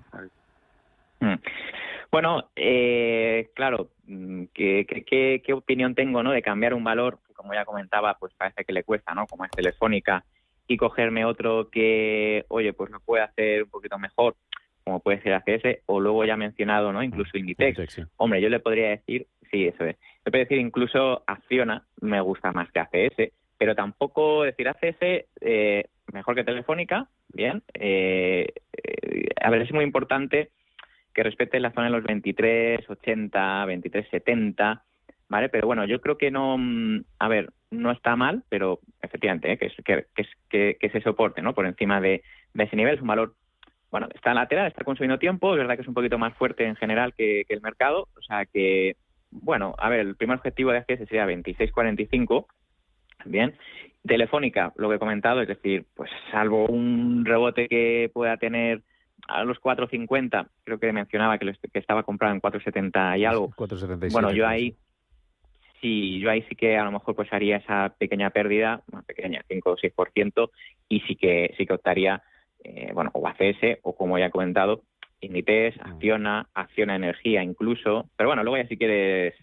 Bueno, 2.12 2.50
eh, 2.54 3.50
claro, 3.54 3.88
mm, 4.04 4.44
¿qué, 4.52 4.86
qué, 4.86 5.42
qué, 5.42 5.52
opinión 5.54 5.94
tengo 5.94 6.22
no 6.22 6.30
de 6.30 6.42
cambiar 6.42 6.74
un 6.74 6.84
valor 6.84 7.18
como 7.34 7.54
ya 7.54 7.64
comentaba, 7.64 8.18
pues 8.20 8.34
parece 8.34 8.64
que 8.64 8.72
le 8.74 8.84
cuesta, 8.84 9.14
¿no? 9.14 9.26
Como 9.26 9.46
es 9.46 9.50
Telefónica, 9.50 10.22
y 10.68 10.76
cogerme 10.76 11.24
otro 11.24 11.70
que, 11.70 12.44
oye, 12.48 12.74
pues 12.74 12.90
lo 12.90 13.00
puede 13.00 13.24
hacer 13.24 13.64
un 13.64 13.70
poquito 13.70 13.98
mejor, 13.98 14.36
como 14.84 15.00
puede 15.00 15.22
ser 15.22 15.32
ACS, 15.32 15.82
o 15.86 16.00
luego 16.00 16.24
ya 16.26 16.36
mencionado, 16.36 16.92
¿no? 16.92 17.02
Incluso 17.02 17.38
Inditex. 17.38 18.06
Hombre, 18.18 18.42
yo 18.42 18.50
le 18.50 18.60
podría 18.60 18.90
decir, 18.90 19.26
sí, 19.50 19.66
eso 19.66 19.84
es. 19.84 19.96
Le 20.24 20.30
podría 20.30 20.44
decir 20.44 20.58
incluso 20.58 21.24
Acciona 21.26 21.86
me 22.02 22.20
gusta 22.20 22.52
más 22.52 22.70
que 22.70 22.80
ACS, 22.80 23.32
pero 23.56 23.74
tampoco 23.74 24.42
decir 24.42 24.68
ACS 24.68 25.26
eh, 25.40 25.84
mejor 26.12 26.34
que 26.34 26.44
Telefónica, 26.44 27.08
bien. 27.32 27.62
Eh, 27.72 28.52
eh, 28.72 29.28
a 29.40 29.50
ver, 29.50 29.62
es 29.62 29.72
muy 29.72 29.84
importante 29.84 30.50
que 31.12 31.22
respete 31.22 31.60
la 31.60 31.72
zona 31.72 31.86
de 31.86 31.92
los 31.92 32.04
23, 32.04 32.88
80, 32.88 33.64
23, 33.66 34.08
70, 34.10 34.82
¿vale? 35.28 35.48
Pero 35.48 35.66
bueno, 35.66 35.84
yo 35.84 36.00
creo 36.00 36.18
que 36.18 36.30
no, 36.30 36.56
mm, 36.58 37.04
a 37.18 37.28
ver, 37.28 37.50
no 37.70 37.90
está 37.90 38.16
mal, 38.16 38.44
pero 38.48 38.80
efectivamente, 39.00 39.52
¿eh? 39.52 39.58
que, 39.58 39.70
que, 39.82 40.06
que, 40.50 40.76
que, 40.78 40.90
se 40.90 41.00
soporte, 41.00 41.42
¿no? 41.42 41.54
Por 41.54 41.66
encima 41.66 42.00
de, 42.00 42.22
ese 42.54 42.76
nivel, 42.76 42.96
es 42.96 43.00
un 43.00 43.08
valor, 43.08 43.34
bueno, 43.90 44.08
está 44.14 44.34
lateral, 44.34 44.68
está 44.68 44.84
consumiendo 44.84 45.18
tiempo, 45.18 45.52
es 45.52 45.58
verdad 45.58 45.76
que 45.76 45.82
es 45.82 45.88
un 45.88 45.94
poquito 45.94 46.18
más 46.18 46.34
fuerte 46.34 46.66
en 46.66 46.76
general 46.76 47.14
que, 47.14 47.44
el 47.48 47.62
mercado, 47.62 48.08
o 48.16 48.22
sea 48.22 48.44
que, 48.44 48.96
bueno, 49.30 49.74
a 49.78 49.88
ver, 49.88 50.00
el 50.00 50.16
primer 50.16 50.36
objetivo 50.36 50.70
de 50.70 50.78
ACS 50.78 51.08
sería 51.08 51.26
26.45, 51.26 52.46
bien, 53.24 53.54
Telefónica, 54.06 54.72
lo 54.76 54.88
que 54.90 54.96
he 54.96 54.98
comentado, 54.98 55.40
es 55.40 55.48
decir, 55.48 55.86
pues 55.94 56.10
salvo 56.30 56.66
un 56.66 57.24
rebote 57.24 57.68
que 57.68 58.10
pueda 58.12 58.36
tener 58.36 58.82
a 59.28 59.44
los 59.44 59.58
4.50, 59.60 60.48
creo 60.64 60.78
que 60.78 60.92
mencionaba 60.92 61.38
que, 61.38 61.52
que 61.72 61.78
estaba 61.78 62.02
comprado 62.02 62.34
en 62.34 62.40
4.70 62.40 63.18
y 63.18 63.24
algo. 63.24 63.50
4.77. 63.50 64.12
Bueno, 64.12 64.32
yo 64.32 64.46
ahí 64.46 64.76
sí, 65.82 66.20
yo 66.20 66.30
ahí 66.30 66.42
sí 66.48 66.54
que 66.54 66.78
a 66.78 66.84
lo 66.84 66.92
mejor 66.92 67.14
pues 67.14 67.30
haría 67.32 67.56
esa 67.56 67.94
pequeña 67.98 68.30
pérdida, 68.30 68.82
una 68.90 69.02
pequeña, 69.02 69.44
5 69.48 69.70
o 69.70 69.76
6%, 69.76 70.50
y 70.88 71.00
sí 71.00 71.16
que 71.16 71.54
sí 71.58 71.66
que 71.66 71.74
optaría, 71.74 72.22
eh, 72.64 72.92
bueno, 72.94 73.10
o 73.12 73.26
ACS, 73.26 73.80
o 73.82 73.94
como 73.94 74.18
ya 74.18 74.26
he 74.26 74.30
comentado, 74.30 74.82
Inditex, 75.20 75.76
mm. 75.76 75.90
Acciona, 75.90 76.48
Acciona 76.54 76.96
Energía 76.96 77.42
incluso, 77.42 78.08
pero 78.16 78.28
bueno, 78.30 78.42
luego 78.42 78.56
ya 78.56 78.68
si 78.68 78.76
quieres 78.76 79.34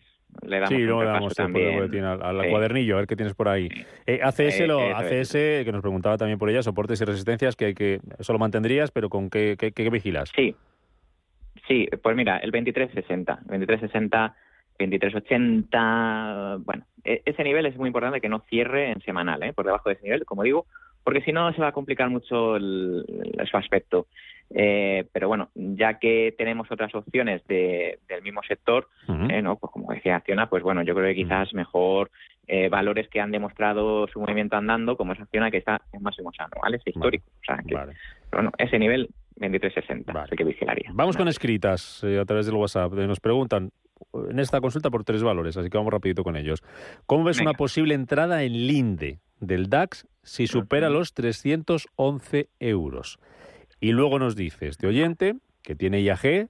le 0.46 0.60
damos 0.60 0.70
sí, 0.70 0.78
luego 0.78 1.04
le 1.04 1.10
damos 1.10 1.34
también. 1.34 2.06
al, 2.06 2.50
cuadernillo, 2.50 2.96
a 2.96 2.98
ver 3.00 3.08
qué 3.08 3.16
tienes 3.16 3.34
por 3.34 3.50
ahí. 3.50 3.70
Eh, 4.06 4.20
ACS, 4.22 4.62
lo, 4.68 4.80
ACS 4.96 5.32
que 5.32 5.70
nos 5.72 5.82
preguntaba 5.82 6.18
también 6.18 6.40
por 6.40 6.50
ella, 6.50 6.64
soportes 6.64 7.02
y 7.02 7.06
resistencias, 7.06 7.56
que, 7.56 7.74
que 7.74 8.00
eso 8.18 8.34
lo 8.34 8.40
mantendrías, 8.40 8.92
pero 8.92 9.10
¿con 9.10 9.30
qué, 9.30 9.56
qué, 9.58 9.90
vigilas? 9.90 10.32
Sí, 10.36 10.56
sí, 11.68 11.88
pues 12.02 12.16
mira, 12.16 12.38
el 12.38 12.52
2360, 12.52 13.40
2360, 13.44 14.36
2380, 14.80 16.58
bueno, 16.60 16.86
e, 17.04 17.22
ese 17.26 17.44
nivel 17.44 17.66
es 17.66 17.78
muy 17.78 17.88
importante 17.88 18.22
que 18.22 18.30
no 18.30 18.40
cierre 18.50 18.92
en 18.92 19.02
semanal, 19.02 19.44
¿eh? 19.44 19.54
por 19.54 19.66
debajo 19.66 19.90
de 19.90 19.96
ese 19.96 20.04
nivel, 20.04 20.26
como 20.26 20.44
digo, 20.44 20.66
porque 21.04 21.22
si 21.22 21.32
no 21.32 21.52
se 21.54 21.62
va 21.62 21.70
a 21.70 21.74
complicar 21.74 22.10
mucho 22.10 22.56
el, 22.56 23.04
su 23.50 23.58
aspecto. 23.58 24.08
Eh, 24.52 25.06
pero 25.12 25.28
bueno, 25.28 25.50
ya 25.56 26.00
que 26.00 26.34
tenemos 26.38 26.72
otras 26.72 26.94
opciones 26.96 27.46
de, 27.48 28.00
del 28.20 28.24
mismo 28.24 28.42
sector, 28.44 28.88
eh, 29.08 29.42
¿no? 29.42 29.58
pues 29.58 29.72
como 29.72 29.92
decía 29.94 30.18
Acciona, 30.18 30.50
pues 30.50 30.64
bueno, 30.64 30.84
yo 30.84 30.94
creo 30.94 31.08
que 31.08 31.16
quizás 31.16 31.54
mejor 31.54 32.12
eh, 32.48 32.70
valores 32.70 33.08
que 33.10 33.20
han 33.20 33.32
demostrado 33.32 34.08
su 34.08 34.20
movimiento 34.20 34.56
andando, 34.56 34.98
como 34.98 35.14
esa 35.14 35.24
Acciona 35.24 35.52
que 35.52 35.58
está 35.58 35.82
en 35.94 36.04
máximos 36.04 36.36
anuales 36.40 36.82
históricos. 36.86 37.30
O 37.42 37.46
sea 37.46 37.58
que, 37.66 37.76
bueno, 38.32 38.52
ese 38.58 38.78
nivel 38.80 39.10
23.60, 39.38 40.14
vale. 40.14 40.36
que 40.36 40.44
vigilaría. 40.44 40.92
Vamos 40.94 41.18
con 41.18 41.28
escritas 41.28 42.04
a 42.04 42.26
través 42.26 42.46
del 42.46 42.56
WhatsApp. 42.56 42.92
Nos 42.94 43.20
preguntan 43.20 43.72
en 44.30 44.40
esta 44.40 44.62
consulta 44.62 44.90
por 44.90 45.04
tres 45.04 45.24
valores, 45.24 45.58
así 45.58 45.70
que 45.70 45.78
vamos 45.78 45.94
rapidito 45.94 46.24
con 46.24 46.36
ellos. 46.36 46.64
¿Cómo 47.06 47.24
ves 47.24 47.40
una 47.40 47.54
posible 47.54 47.94
entrada 47.94 48.44
en 48.44 48.54
Linde 48.54 49.20
del 49.40 49.70
DAX 49.70 50.08
si 50.24 50.48
supera 50.48 50.90
los 50.90 51.14
311 51.14 52.50
euros? 52.60 53.20
Y 53.80 53.92
luego 53.92 54.20
nos 54.20 54.36
dice 54.36 54.68
este 54.68 54.88
oyente 54.88 55.36
que 55.62 55.76
tiene 55.76 56.02
IAG 56.02 56.50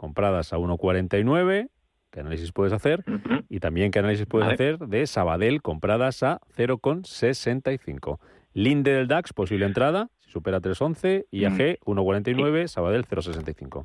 compradas 0.00 0.54
a 0.54 0.56
1,49, 0.56 1.68
¿qué 2.10 2.20
análisis 2.20 2.52
puedes 2.52 2.72
hacer? 2.72 3.04
Y 3.50 3.60
también 3.60 3.90
qué 3.90 3.98
análisis 3.98 4.24
puedes 4.24 4.48
hacer 4.50 4.78
de 4.78 5.06
Sabadell 5.06 5.60
compradas 5.60 6.22
a 6.22 6.40
0,65. 6.56 8.18
Linde 8.54 8.92
del 8.94 9.08
DAX, 9.08 9.34
posible 9.34 9.66
entrada, 9.66 10.08
si 10.20 10.30
supera 10.30 10.62
3,11, 10.62 11.26
IAG 11.30 11.80
1,49, 11.80 12.68
Sabadell 12.68 13.04
0,65. 13.04 13.84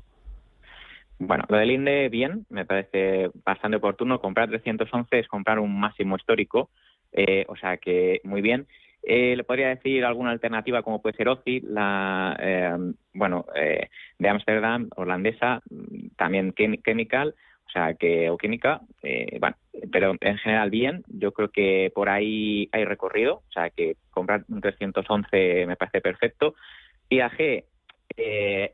Bueno, 1.19 1.43
lo 1.50 1.57
del 1.57 1.72
INDE, 1.72 2.07
bien, 2.07 2.45
me 2.50 2.63
parece 2.63 3.29
bastante 3.43 3.75
oportuno. 3.75 4.22
Comprar 4.22 4.48
311 4.48 5.19
es 5.19 5.27
comprar 5.27 5.60
un 5.60 5.77
máximo 5.77 6.15
histórico, 6.15 6.69
eh, 7.12 7.43
o 7.50 7.57
sea 7.57 7.75
que 7.75 8.22
muy 8.24 8.41
bien. 8.41 8.67
Eh, 9.07 9.35
le 9.35 9.43
podría 9.43 9.69
decir 9.69 10.03
alguna 10.03 10.31
alternativa 10.31 10.81
como 10.81 11.00
puede 11.00 11.15
ser 11.15 11.29
OCI, 11.29 11.62
la, 11.62 12.35
eh, 12.39 12.75
bueno, 13.13 13.45
eh, 13.55 13.89
de 14.17 14.29
Ámsterdam, 14.29 14.89
holandesa, 14.95 15.62
también 16.17 16.55
Chemical, 16.55 17.35
o 17.67 17.69
sea 17.69 17.93
que, 17.93 18.31
o 18.31 18.38
química, 18.38 18.81
bueno, 19.39 19.55
pero 19.91 20.15
en 20.19 20.38
general 20.38 20.71
bien, 20.71 21.03
yo 21.07 21.33
creo 21.33 21.50
que 21.50 21.91
por 21.93 22.09
ahí 22.09 22.67
hay 22.71 22.85
recorrido, 22.85 23.43
o 23.47 23.51
sea 23.51 23.69
que 23.69 23.95
comprar 24.09 24.43
un 24.47 24.62
311 24.62 25.65
me 25.67 25.75
parece 25.75 26.01
perfecto. 26.01 26.55
IAG, 27.09 27.65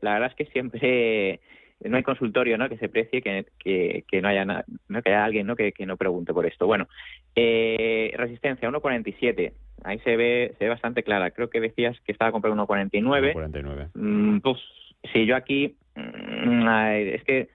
la 0.00 0.12
verdad 0.14 0.30
es 0.30 0.34
que 0.36 0.52
siempre 0.52 1.40
no 1.84 1.96
hay 1.96 2.02
consultorio 2.02 2.56
¿no? 2.58 2.68
que 2.68 2.76
se 2.76 2.88
precie 2.88 3.22
que, 3.22 3.46
que, 3.58 4.22
no 4.22 4.28
haya 4.28 4.44
¿no? 4.44 5.02
que 5.02 5.10
haya 5.10 5.24
alguien 5.24 5.46
¿no? 5.46 5.56
Que, 5.56 5.72
que, 5.72 5.86
no 5.86 5.96
pregunte 5.96 6.32
por 6.32 6.46
esto. 6.46 6.66
Bueno, 6.66 6.88
eh, 7.34 8.12
resistencia 8.16 8.70
1.47, 8.70 9.52
ahí 9.84 9.98
se 10.00 10.16
ve 10.16 10.54
se 10.58 10.64
ve 10.64 10.70
bastante 10.70 11.02
clara. 11.02 11.30
Creo 11.30 11.50
que 11.50 11.60
decías 11.60 11.98
que 12.00 12.12
estaba 12.12 12.32
comprando 12.32 12.66
1.49. 12.66 13.34
1.49. 13.34 13.88
Mm, 13.94 14.38
pues 14.40 14.58
sí, 15.12 15.26
yo 15.26 15.36
aquí 15.36 15.76
mm, 15.96 16.68
es 17.14 17.24
que 17.24 17.48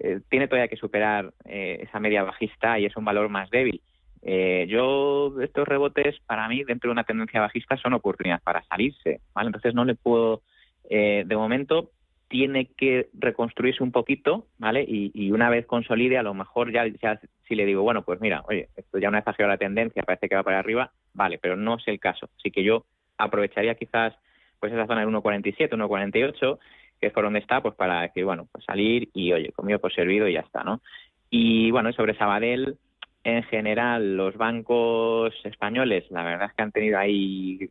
eh, 0.00 0.20
tiene 0.28 0.48
todavía 0.48 0.68
que 0.68 0.76
superar 0.76 1.32
eh, 1.44 1.78
esa 1.82 2.00
media 2.00 2.22
bajista 2.22 2.78
y 2.78 2.86
es 2.86 2.96
un 2.96 3.04
valor 3.04 3.28
más 3.28 3.50
débil. 3.50 3.80
Eh, 4.22 4.66
yo 4.68 5.40
estos 5.40 5.66
rebotes 5.66 6.18
para 6.26 6.48
mí 6.48 6.64
dentro 6.64 6.88
de 6.88 6.92
una 6.92 7.04
tendencia 7.04 7.40
bajista 7.40 7.76
son 7.76 7.94
oportunidades 7.94 8.42
para 8.42 8.62
salirse, 8.64 9.20
¿vale? 9.34 9.48
Entonces 9.48 9.74
no 9.74 9.84
le 9.84 9.94
puedo 9.94 10.42
de 10.90 11.36
momento 11.36 11.90
tiene 12.28 12.66
que 12.66 13.08
reconstruirse 13.14 13.82
un 13.82 13.90
poquito, 13.90 14.46
¿vale? 14.58 14.84
Y, 14.86 15.30
una 15.32 15.48
vez 15.50 15.66
consolide, 15.66 16.18
a 16.18 16.22
lo 16.22 16.34
mejor 16.34 16.70
ya, 16.72 16.86
ya, 16.86 17.18
si 17.46 17.54
le 17.54 17.64
digo, 17.64 17.82
bueno, 17.82 18.02
pues 18.02 18.20
mira, 18.20 18.42
oye, 18.48 18.68
esto 18.76 18.98
ya 18.98 19.08
una 19.08 19.22
vez 19.22 19.34
ha 19.38 19.46
la 19.46 19.56
tendencia, 19.56 20.02
parece 20.02 20.28
que 20.28 20.34
va 20.34 20.42
para 20.42 20.58
arriba, 20.58 20.92
vale, 21.14 21.38
pero 21.38 21.56
no 21.56 21.76
es 21.76 21.88
el 21.88 21.98
caso. 21.98 22.28
Así 22.38 22.50
que 22.50 22.62
yo 22.62 22.84
aprovecharía 23.16 23.74
quizás 23.74 24.14
pues 24.60 24.72
esa 24.72 24.86
zona 24.86 25.00
del 25.00 25.10
1.47, 25.10 25.70
1.48, 25.70 26.58
que 27.00 27.06
es 27.06 27.12
por 27.12 27.24
donde 27.24 27.38
está, 27.38 27.62
pues 27.62 27.74
para 27.74 28.02
decir, 28.02 28.24
bueno, 28.24 28.48
pues 28.52 28.64
salir 28.64 29.08
y, 29.14 29.32
oye, 29.32 29.52
comido 29.52 29.78
por 29.78 29.92
servido 29.94 30.28
y 30.28 30.34
ya 30.34 30.40
está, 30.40 30.64
¿no? 30.64 30.82
Y 31.30 31.70
bueno, 31.70 31.92
sobre 31.92 32.16
Sabadell, 32.16 32.76
en 33.24 33.42
general, 33.44 34.16
los 34.16 34.36
bancos 34.36 35.34
españoles, 35.44 36.04
la 36.10 36.24
verdad 36.24 36.48
es 36.48 36.54
que 36.54 36.62
han 36.62 36.72
tenido 36.72 36.98
ahí 36.98 37.58
eh, 37.62 37.70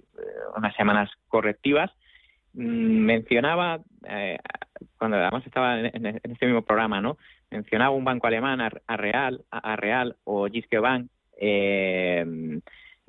unas 0.56 0.76
semanas 0.76 1.10
correctivas, 1.28 1.92
mencionaba, 2.58 3.80
eh, 4.08 4.40
cuando 4.98 5.18
además 5.18 5.46
estaba 5.46 5.80
en, 5.80 6.06
este 6.06 6.46
mismo 6.48 6.64
programa, 6.64 7.00
¿no? 7.02 7.18
Mencionaba 7.52 7.92
un 7.92 8.04
banco 8.04 8.28
alemán, 8.28 8.60
a, 8.62 8.98
Real, 8.98 9.46
a, 9.52 9.76
Real 9.76 10.16
o 10.24 10.48
Giske 10.48 10.80
Bank, 10.80 11.08
eh, 11.40 12.60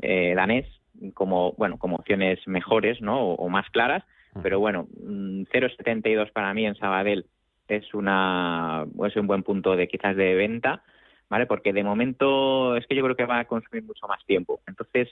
eh, 0.02 0.34
danés, 0.36 0.66
como, 1.14 1.52
bueno, 1.52 1.78
como 1.78 1.96
opciones 1.96 2.46
mejores, 2.46 3.00
¿no? 3.00 3.20
O, 3.20 3.48
más 3.48 3.68
claras, 3.70 4.04
pero 4.42 4.60
bueno, 4.60 4.86
0,72 5.02 6.28
mm, 6.28 6.32
para 6.32 6.52
mí 6.52 6.66
en 6.66 6.76
Sabadell 6.76 7.24
es 7.68 7.92
una 7.94 8.86
es 9.06 9.16
un 9.16 9.26
buen 9.26 9.42
punto 9.42 9.76
de 9.76 9.88
quizás 9.88 10.14
de 10.14 10.34
venta, 10.34 10.82
¿vale? 11.30 11.46
Porque 11.46 11.72
de 11.72 11.84
momento 11.84 12.76
es 12.76 12.86
que 12.86 12.94
yo 12.94 13.02
creo 13.02 13.16
que 13.16 13.24
va 13.24 13.40
a 13.40 13.44
consumir 13.46 13.82
mucho 13.84 14.06
más 14.06 14.24
tiempo. 14.26 14.60
Entonces, 14.66 15.08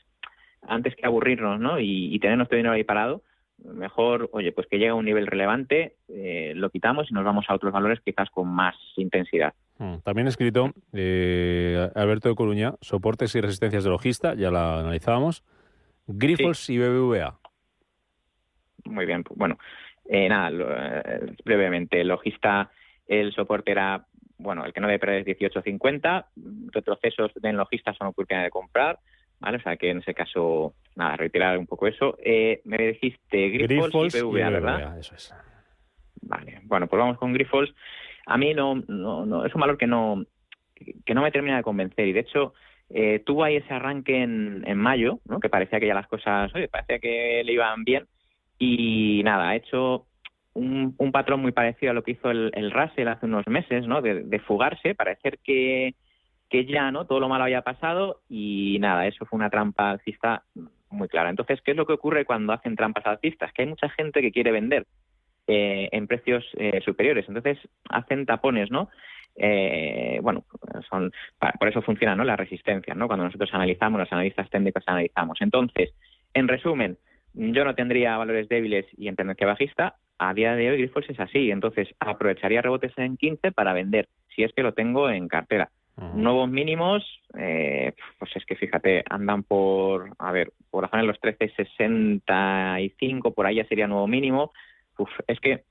antes 0.69 0.95
que 0.95 1.07
aburrirnos, 1.07 1.59
¿no? 1.59 1.81
Y, 1.81 2.15
y 2.15 2.19
tener 2.19 2.37
nuestro 2.37 2.57
dinero 2.57 2.75
ahí 2.75 2.85
parado, 2.85 3.23
mejor, 3.65 4.29
oye, 4.33 4.53
pues 4.53 4.67
que 4.67 4.79
llega 4.79 4.93
a 4.93 4.97
un 4.97 5.05
nivel 5.05 5.27
relevante, 5.27 5.97
eh, 6.09 6.53
lo 6.55 6.71
quitamos 6.71 7.11
y 7.11 7.15
nos 7.15 7.25
vamos 7.25 7.47
a 7.49 7.55
otros 7.55 7.73
valores 7.73 8.01
quizás 8.05 8.31
con 8.31 8.49
más 8.49 8.75
intensidad. 8.97 9.55
Mm, 9.79 9.97
también 10.05 10.27
he 10.27 10.31
escrito 10.31 10.73
eh, 10.93 11.89
Alberto 11.95 12.29
de 12.29 12.35
Coruña, 12.35 12.75
soportes 12.81 13.35
y 13.35 13.41
resistencias 13.41 13.85
de 13.85 13.91
logista, 13.91 14.35
ya 14.35 14.51
la 14.51 14.81
analizábamos, 14.81 15.45
Grifols 16.07 16.71
y 16.71 16.79
BBVA. 16.79 17.39
Muy 18.85 19.07
bien, 19.07 19.25
pues, 19.25 19.37
bueno, 19.39 19.59
eh, 20.09 20.29
nada, 20.29 20.51
brevemente, 21.45 22.05
logista, 22.05 22.71
el 23.07 23.33
soporte 23.33 23.73
era, 23.73 24.07
bueno, 24.39 24.65
el 24.65 24.73
que 24.73 24.81
no 24.81 24.87
debe 24.87 25.01
perder 25.01 25.29
es 25.29 25.39
18.50, 25.39 26.27
retrocesos 26.73 27.33
en 27.43 27.57
logista 27.57 27.93
son 27.95 28.09
oportunidad 28.09 28.45
de 28.45 28.51
comprar, 28.51 28.99
¿vale? 29.41 29.59
O 29.59 29.61
sea 29.61 29.77
que 29.77 29.91
en 29.91 29.99
ese 29.99 30.15
caso, 30.15 30.75
nada, 30.95 31.17
retirar 31.17 31.59
un 31.59 31.67
poco 31.67 31.87
eso. 31.87 32.17
Eh, 32.23 32.61
me 32.65 32.79
dijiste 32.79 33.49
Grifols, 33.49 34.15
y 34.15 34.21
BVA, 34.21 34.51
¿verdad? 34.51 34.99
eso 34.99 35.15
es. 35.15 35.35
Vale, 36.23 36.61
bueno, 36.65 36.87
pues 36.87 36.99
vamos 36.99 37.19
con 37.19 37.33
Grifols. 37.33 37.73
A 38.27 38.37
mí 38.37 38.55
no, 38.55 38.77
no, 38.89 39.25
no, 39.25 39.45
es 39.45 39.55
un 39.55 39.61
valor 39.61 39.79
que 39.79 39.87
no, 39.87 40.25
que 41.05 41.15
no 41.15 41.23
me 41.23 41.31
termina 41.31 41.57
de 41.57 41.63
convencer 41.63 42.09
y 42.09 42.13
de 42.13 42.21
hecho 42.21 42.55
eh, 42.91 43.23
tuvo 43.25 43.45
ahí 43.45 43.57
ese 43.57 43.73
arranque 43.73 44.23
en, 44.23 44.65
en 44.67 44.79
mayo, 44.79 45.21
¿no? 45.27 45.41
que 45.41 45.49
parecía 45.49 45.79
que 45.79 45.87
ya 45.87 45.95
las 45.95 46.09
cosas, 46.09 46.53
oye, 46.55 46.69
parecía 46.69 46.99
que 46.99 47.43
le 47.45 47.53
iban 47.53 47.85
bien 47.85 48.07
y 48.59 49.23
nada, 49.25 49.51
ha 49.51 49.57
hecho 49.57 50.07
un, 50.55 50.95
un 50.99 51.13
patrón 51.13 51.41
muy 51.41 51.53
parecido 51.53 51.91
a 51.91 51.95
lo 51.95 52.03
que 52.03 52.13
hizo 52.13 52.31
el, 52.31 52.51
el 52.55 52.71
Russell 52.71 53.09
hace 53.09 53.27
unos 53.27 53.47
meses, 53.47 53.87
¿no? 53.87 54.01
De, 54.01 54.23
de 54.23 54.39
fugarse, 54.41 54.95
parecer 54.95 55.39
que, 55.45 55.95
que 56.49 56.65
ya 56.65 56.91
no 56.91 57.07
todo 57.07 57.21
lo 57.21 57.29
malo 57.29 57.45
había 57.45 57.63
pasado 57.63 58.21
y 58.29 58.79
nada, 58.81 59.07
eso 59.07 59.27
fue 59.27 59.37
una 59.37 59.51
trampa 59.51 59.91
alcista 59.91 60.45
muy 60.91 61.09
clara. 61.09 61.31
Entonces, 61.31 61.61
¿qué 61.63 61.73
es 61.73 61.77
lo 61.77 61.87
que 61.87 61.93
ocurre 61.93 62.25
cuando 62.25 62.53
hacen 62.53 62.77
trampas 62.77 63.07
alcistas? 63.07 63.53
Que 63.53 63.63
hay 63.63 63.69
mucha 63.69 63.89
gente 63.91 64.21
que 64.21 64.33
quiere 64.33 64.53
vender 64.53 64.87
eh, 65.47 65.89
en 65.93 66.07
precios 66.07 66.45
eh, 66.57 66.81
superiores, 66.85 67.27
entonces 67.29 67.59
hacen 67.89 68.27
tapones, 68.27 68.71
¿no? 68.71 68.89
Eh, 69.39 70.19
bueno, 70.23 70.45
son 70.89 71.13
por 71.61 71.69
eso 71.69 71.83
funciona, 71.83 72.17
¿no? 72.17 72.25
La 72.25 72.37
resistencia, 72.37 72.95
¿no? 72.95 73.07
Cuando 73.07 73.25
nosotros 73.27 73.51
analizamos, 73.53 74.01
los 74.01 74.13
analistas 74.13 74.49
técnicos 74.49 74.83
analizamos. 74.87 75.39
Entonces, 75.41 75.93
en 76.33 76.49
resumen, 76.49 76.97
yo 77.35 77.65
no 77.65 77.75
tendría 77.75 78.17
valores 78.17 78.49
débiles 78.49 78.87
y 78.97 79.09
en 79.09 79.17
tendencia 79.17 79.47
bajista. 79.47 79.97
A 80.19 80.33
día 80.33 80.57
de 80.57 80.71
hoy, 80.71 80.79
Grifols 80.79 81.11
es 81.11 81.21
así. 81.21 81.51
Entonces, 81.51 81.89
aprovecharía 82.01 82.63
rebotes 82.63 82.97
en 82.97 83.19
15 83.19 83.53
para 83.53 83.75
vender, 83.75 84.09
si 84.35 84.43
es 84.43 84.53
que 84.55 84.63
lo 84.63 84.73
tengo 84.73 85.11
en 85.11 85.29
cartera. 85.29 85.71
Nuevos 86.15 86.51
mínimos, 86.51 87.03
eh, 87.39 87.95
pues 88.19 88.31
es 88.37 88.45
que 88.45 88.55
fíjate, 88.55 89.03
andan 89.09 89.45
por, 89.45 90.11
a 90.19 90.31
ver, 90.31 90.53
por 90.71 90.83
la 90.83 90.91
zona 90.91 91.01
de 91.03 91.09
los 91.09 91.19
13.65, 91.21 93.33
por 93.33 93.47
ahí 93.47 93.55
ya 93.57 93.65
sería 93.65 93.87
nuevo 93.87 94.07
mínimo. 94.07 94.53
Uf, 94.99 95.09
es 95.27 95.41
que 95.41 95.65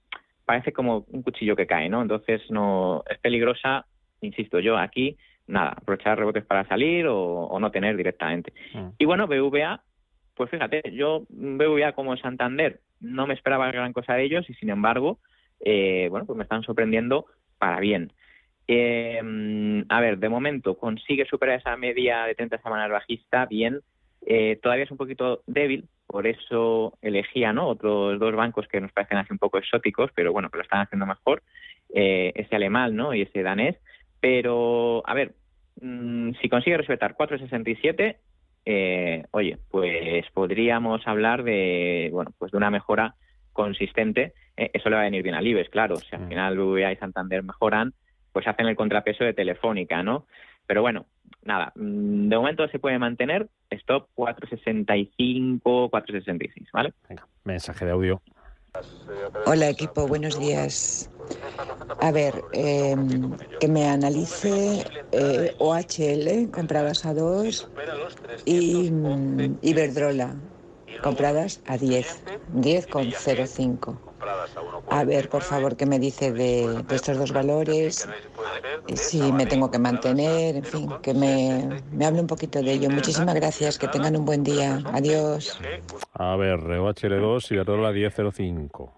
parece 0.45 0.73
como 0.73 1.05
un 1.09 1.21
cuchillo 1.21 1.55
que 1.55 1.67
cae, 1.67 1.89
¿no? 1.89 2.01
Entonces 2.01 2.41
no 2.49 3.03
es 3.07 3.19
peligrosa, 3.19 3.85
insisto 4.21 4.59
yo, 4.59 4.77
aquí 4.77 5.15
nada, 5.47 5.73
aprovechar 5.77 6.17
rebotes 6.17 6.45
para 6.45 6.67
salir 6.67 7.05
o, 7.07 7.57
no 7.59 7.71
tener 7.71 7.95
directamente. 7.95 8.53
Y 8.97 9.05
bueno, 9.05 9.27
BVA, 9.27 9.81
pues 10.33 10.49
fíjate, 10.49 10.81
yo 10.91 11.25
BVA 11.29 11.93
como 11.93 12.17
Santander 12.17 12.79
no 12.99 13.27
me 13.27 13.33
esperaba 13.33 13.71
gran 13.71 13.93
cosa 13.93 14.13
de 14.13 14.23
ellos 14.23 14.49
y 14.49 14.53
sin 14.55 14.69
embargo, 14.69 15.19
eh, 15.59 16.07
bueno, 16.09 16.25
pues 16.25 16.37
me 16.37 16.43
están 16.43 16.63
sorprendiendo 16.63 17.25
para 17.57 17.79
bien. 17.79 18.11
Eh, 18.67 19.83
a 19.89 20.01
ver, 20.01 20.17
de 20.17 20.29
momento 20.29 20.77
consigue 20.77 21.25
superar 21.25 21.59
esa 21.59 21.77
media 21.77 22.25
de 22.25 22.35
30 22.35 22.61
semanas 22.61 22.91
bajista 22.91 23.45
bien. 23.45 23.81
Eh, 24.25 24.57
todavía 24.61 24.85
es 24.85 24.91
un 24.91 24.97
poquito 24.97 25.43
débil, 25.45 25.87
por 26.07 26.25
eso 26.25 26.97
elegía 27.01 27.53
¿no? 27.53 27.67
otros 27.67 28.19
dos 28.19 28.35
bancos 28.35 28.67
que 28.67 28.81
nos 28.81 28.91
parecen 28.91 29.17
así 29.17 29.31
un 29.31 29.37
poco 29.37 29.59
exóticos, 29.59 30.09
pero 30.15 30.33
bueno, 30.33 30.49
que 30.49 30.57
lo 30.57 30.63
están 30.63 30.81
haciendo 30.81 31.05
mejor, 31.05 31.43
eh, 31.93 32.31
ese 32.35 32.55
alemán 32.55 32.95
¿no? 32.95 33.13
y 33.13 33.21
ese 33.21 33.43
danés. 33.43 33.77
Pero, 34.19 35.03
a 35.05 35.13
ver, 35.13 35.35
mm, 35.81 36.31
si 36.41 36.49
consigue 36.49 36.77
respetar 36.77 37.15
4,67, 37.15 38.17
eh, 38.65 39.23
oye, 39.31 39.59
pues 39.69 40.25
podríamos 40.33 41.07
hablar 41.07 41.43
de, 41.43 42.09
bueno, 42.11 42.31
pues 42.39 42.51
de 42.51 42.57
una 42.57 42.71
mejora 42.71 43.13
consistente. 43.53 44.33
Eh, 44.57 44.71
eso 44.73 44.89
le 44.89 44.95
va 44.95 45.01
a 45.01 45.05
venir 45.05 45.21
bien 45.21 45.35
al 45.35 45.45
IBEX, 45.45 45.69
claro. 45.69 45.97
Si 45.97 46.15
al 46.15 46.27
final 46.27 46.57
BBVA 46.57 46.91
y 46.91 46.97
Santander 46.97 47.43
mejoran, 47.43 47.93
pues 48.35 48.49
hacen 48.49 48.67
el 48.67 48.75
contrapeso 48.75 49.23
de 49.23 49.33
Telefónica, 49.33 50.03
¿no? 50.03 50.25
Pero 50.67 50.81
bueno, 50.81 51.05
nada, 51.43 51.71
mm, 51.75 52.27
de 52.27 52.35
momento 52.35 52.67
se 52.67 52.79
puede 52.79 52.99
mantener 52.99 53.47
stop 53.69 54.09
465, 54.13 55.89
466, 55.89 56.67
¿vale? 56.73 56.93
Venga, 57.07 57.25
mensaje 57.45 57.85
de 57.85 57.91
audio. 57.91 58.21
Hola 59.45 59.69
equipo, 59.69 60.05
buenos 60.05 60.37
días. 60.37 61.09
A 62.01 62.11
ver, 62.11 62.33
em, 62.51 63.37
que 63.61 63.69
me 63.69 63.87
analice 63.87 64.83
eh, 65.13 65.55
OHL, 65.57 66.51
compradas 66.51 67.05
a 67.05 67.13
2, 67.13 67.71
y 68.43 68.91
mm, 68.91 69.59
Iberdrola, 69.61 70.35
compradas 71.01 71.63
a 71.67 71.77
10, 71.77 72.21
10,05. 72.53 73.97
A 74.89 75.03
ver, 75.03 75.29
por 75.29 75.41
favor, 75.41 75.75
qué 75.75 75.85
me 75.85 75.99
dice 75.99 76.31
de, 76.31 76.83
estos 76.89 77.17
dos 77.17 77.31
valores, 77.31 78.07
si 78.93 79.31
me 79.31 79.45
tengo 79.45 79.69
que 79.71 79.79
mantener, 79.79 80.57
en 80.57 80.63
fin, 80.63 80.89
que 81.01 81.13
me, 81.13 81.81
me 81.91 82.05
hable 82.05 82.21
un 82.21 82.27
poquito 82.27 82.61
de 82.61 82.73
ello. 82.73 82.89
Muchísimas 82.89 83.35
gracias, 83.35 83.77
que 83.77 83.87
tengan 83.87 84.15
un 84.15 84.25
buen 84.25 84.43
día. 84.43 84.79
Adiós. 84.93 85.59
A 86.13 86.35
ver, 86.35 86.59
OHL2 86.59 87.51
y 87.51 87.81
la 87.81 87.91
1005. 87.91 88.93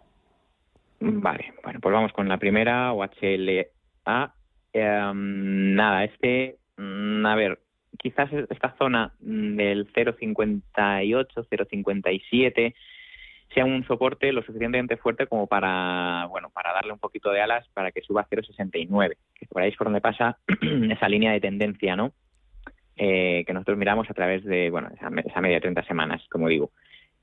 Vale, 1.00 1.54
bueno, 1.64 1.80
pues 1.80 1.94
vamos 1.94 2.12
con 2.14 2.28
la 2.28 2.38
primera, 2.38 2.94
OHLA. 2.94 4.34
Em, 4.74 5.76
nada, 5.76 6.04
este, 6.04 6.58
mm, 6.78 7.26
a 7.26 7.36
ver, 7.36 7.60
quizás 7.98 8.32
esta 8.50 8.76
zona 8.78 9.14
del 9.20 9.88
0,58, 9.94 11.48
0,57 11.50 12.76
sea 13.54 13.66
un 13.66 13.86
soporte 13.86 14.32
lo 14.32 14.42
suficientemente 14.42 14.98
fuerte 14.98 15.28
como 15.28 15.48
para, 15.48 16.26
bueno, 16.30 16.50
para 16.50 16.74
darle 16.74 16.94
un 16.94 17.00
poquito 17.00 17.32
de 17.32 17.42
alas 17.42 17.68
para 17.74 17.92
que 17.92 18.02
suba 18.02 18.22
a 18.22 18.28
0,69, 18.28 19.16
que 19.36 19.46
por 19.48 19.62
ahí 19.62 19.70
es 19.70 19.78
por 19.78 19.88
donde 19.88 20.02
pasa 20.02 20.38
esa 20.92 21.10
línea 21.10 21.32
de 21.32 21.40
tendencia, 21.40 21.96
¿no? 21.96 22.14
Eh, 22.98 23.44
que 23.46 23.54
nosotros 23.54 23.78
miramos 23.78 24.10
a 24.10 24.14
través 24.14 24.44
de, 24.44 24.70
bueno, 24.70 24.90
esa, 24.96 25.10
media 25.40 25.56
de 25.56 25.62
30 25.62 25.84
semanas, 25.84 26.26
como 26.30 26.48
digo. 26.48 26.72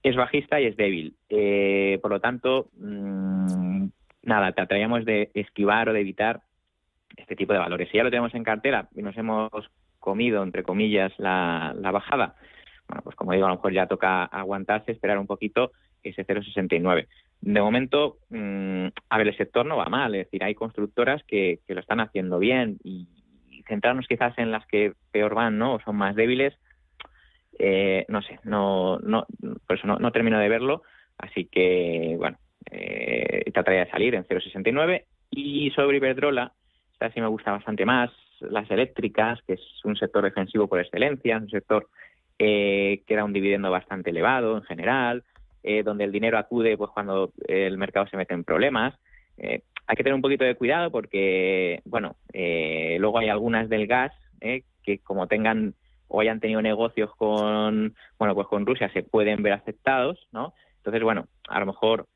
Es 0.02 0.16
bajista 0.16 0.60
y 0.60 0.66
es 0.66 0.76
débil. 0.76 1.16
Eh, 1.28 1.98
por 2.00 2.10
lo 2.10 2.20
tanto, 2.20 2.68
mmm, 2.76 3.86
nada, 4.22 4.52
trataríamos 4.52 5.04
de 5.04 5.30
esquivar 5.34 5.88
o 5.88 5.92
de 5.92 6.00
evitar 6.00 6.42
este 7.16 7.36
tipo 7.36 7.52
de 7.52 7.58
valores. 7.58 7.88
Si 7.90 7.96
ya 7.96 8.04
lo 8.04 8.10
tenemos 8.10 8.34
en 8.34 8.44
cartera 8.44 8.88
y 8.94 9.02
nos 9.02 9.16
hemos 9.16 9.50
comido, 9.98 10.42
entre 10.42 10.62
comillas, 10.62 11.12
la, 11.18 11.74
la 11.76 11.90
bajada, 11.90 12.36
bueno, 12.88 13.02
pues 13.02 13.16
como 13.16 13.32
digo, 13.32 13.46
a 13.46 13.48
lo 13.48 13.56
mejor 13.56 13.72
ya 13.72 13.86
toca 13.86 14.24
aguantarse, 14.24 14.92
esperar 14.92 15.18
un 15.18 15.26
poquito 15.26 15.72
ese 16.04 16.24
0,69. 16.24 17.06
De 17.40 17.60
momento, 17.60 18.18
mm, 18.30 18.86
a 19.08 19.18
ver, 19.18 19.28
el 19.28 19.36
sector 19.36 19.66
no 19.66 19.76
va 19.76 19.86
mal, 19.86 20.14
es 20.14 20.26
decir, 20.26 20.44
hay 20.44 20.54
constructoras 20.54 21.22
que, 21.24 21.60
lo 21.68 21.80
están 21.80 22.00
haciendo 22.00 22.38
bien 22.38 22.78
y, 22.84 23.08
centrarnos 23.66 24.06
quizás 24.06 24.36
en 24.36 24.50
las 24.50 24.66
que 24.66 24.92
peor 25.10 25.34
van, 25.34 25.56
¿no? 25.56 25.76
O 25.76 25.80
son 25.80 25.96
más 25.96 26.14
débiles, 26.14 26.52
eh, 27.58 28.04
no 28.08 28.20
sé, 28.20 28.38
no, 28.44 28.98
no, 28.98 29.26
por 29.66 29.78
eso 29.78 29.86
no, 29.86 30.12
termino 30.12 30.38
de 30.38 30.50
verlo, 30.50 30.82
así 31.16 31.46
que, 31.46 32.14
bueno, 32.18 32.36
eh, 32.70 33.50
trataría 33.54 33.86
de 33.86 33.90
salir 33.90 34.14
en 34.14 34.24
0,69 34.24 35.04
y 35.30 35.70
sobre 35.70 35.96
Iberdrola, 35.96 36.52
esta 36.92 37.10
sí 37.10 37.22
me 37.22 37.26
gusta 37.26 37.52
bastante 37.52 37.86
más, 37.86 38.10
las 38.40 38.70
eléctricas, 38.70 39.40
que 39.46 39.54
es 39.54 39.62
un 39.84 39.96
sector 39.96 40.24
defensivo 40.24 40.68
por 40.68 40.80
excelencia, 40.80 41.38
un 41.38 41.48
sector 41.48 41.88
eh, 42.38 43.02
que 43.06 43.16
da 43.16 43.24
un 43.24 43.32
dividendo 43.32 43.70
bastante 43.70 44.10
elevado 44.10 44.56
en 44.56 44.64
general, 44.64 45.24
eh, 45.66 45.82
donde 45.82 46.04
el 46.04 46.12
dinero 46.12 46.36
acude 46.36 46.76
pues 46.76 46.90
cuando 46.90 47.32
el 47.48 47.78
mercado 47.78 48.06
se 48.06 48.18
mete 48.18 48.34
en 48.34 48.44
problemas. 48.44 48.94
Eh, 49.38 49.62
hay 49.86 49.96
que 49.96 50.02
tener 50.02 50.14
un 50.14 50.20
poquito 50.20 50.44
de 50.44 50.56
cuidado 50.56 50.90
porque, 50.90 51.80
bueno, 51.86 52.16
eh, 52.34 52.98
luego 53.00 53.18
hay 53.18 53.30
algunas 53.30 53.70
del 53.70 53.86
gas 53.86 54.12
que 54.82 54.98
como 54.98 55.26
tengan 55.26 55.72
o 56.08 56.20
hayan 56.20 56.38
tenido 56.38 56.60
negocios 56.60 57.10
con, 57.16 57.94
bueno, 58.18 58.34
pues 58.34 58.46
con 58.46 58.66
Rusia 58.66 58.90
se 58.92 59.02
pueden 59.02 59.42
ver 59.42 59.54
afectados, 59.54 60.28
¿no? 60.32 60.52
Entonces, 60.76 61.02
bueno, 61.02 61.28
a 61.48 61.58
lo 61.60 61.66
mejor 61.66 62.06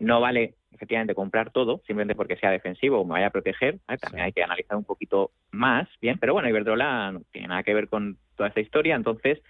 no 0.00 0.20
vale 0.20 0.56
efectivamente 0.70 1.14
comprar 1.14 1.50
todo 1.50 1.78
simplemente 1.86 2.14
porque 2.14 2.36
sea 2.36 2.50
defensivo 2.50 3.00
o 3.00 3.04
me 3.06 3.12
vaya 3.12 3.28
a 3.28 3.30
proteger. 3.30 3.78
También 4.02 4.26
hay 4.26 4.32
que 4.32 4.42
analizar 4.42 4.76
un 4.76 4.84
poquito 4.84 5.30
más, 5.50 5.88
bien, 6.02 6.18
pero 6.18 6.34
bueno, 6.34 6.50
Iberdrola 6.50 7.12
no 7.12 7.22
tiene 7.32 7.48
nada 7.48 7.62
que 7.62 7.72
ver 7.72 7.88
con 7.88 8.18
toda 8.36 8.50
esta 8.50 8.60
historia, 8.60 8.94
entonces 8.96 9.40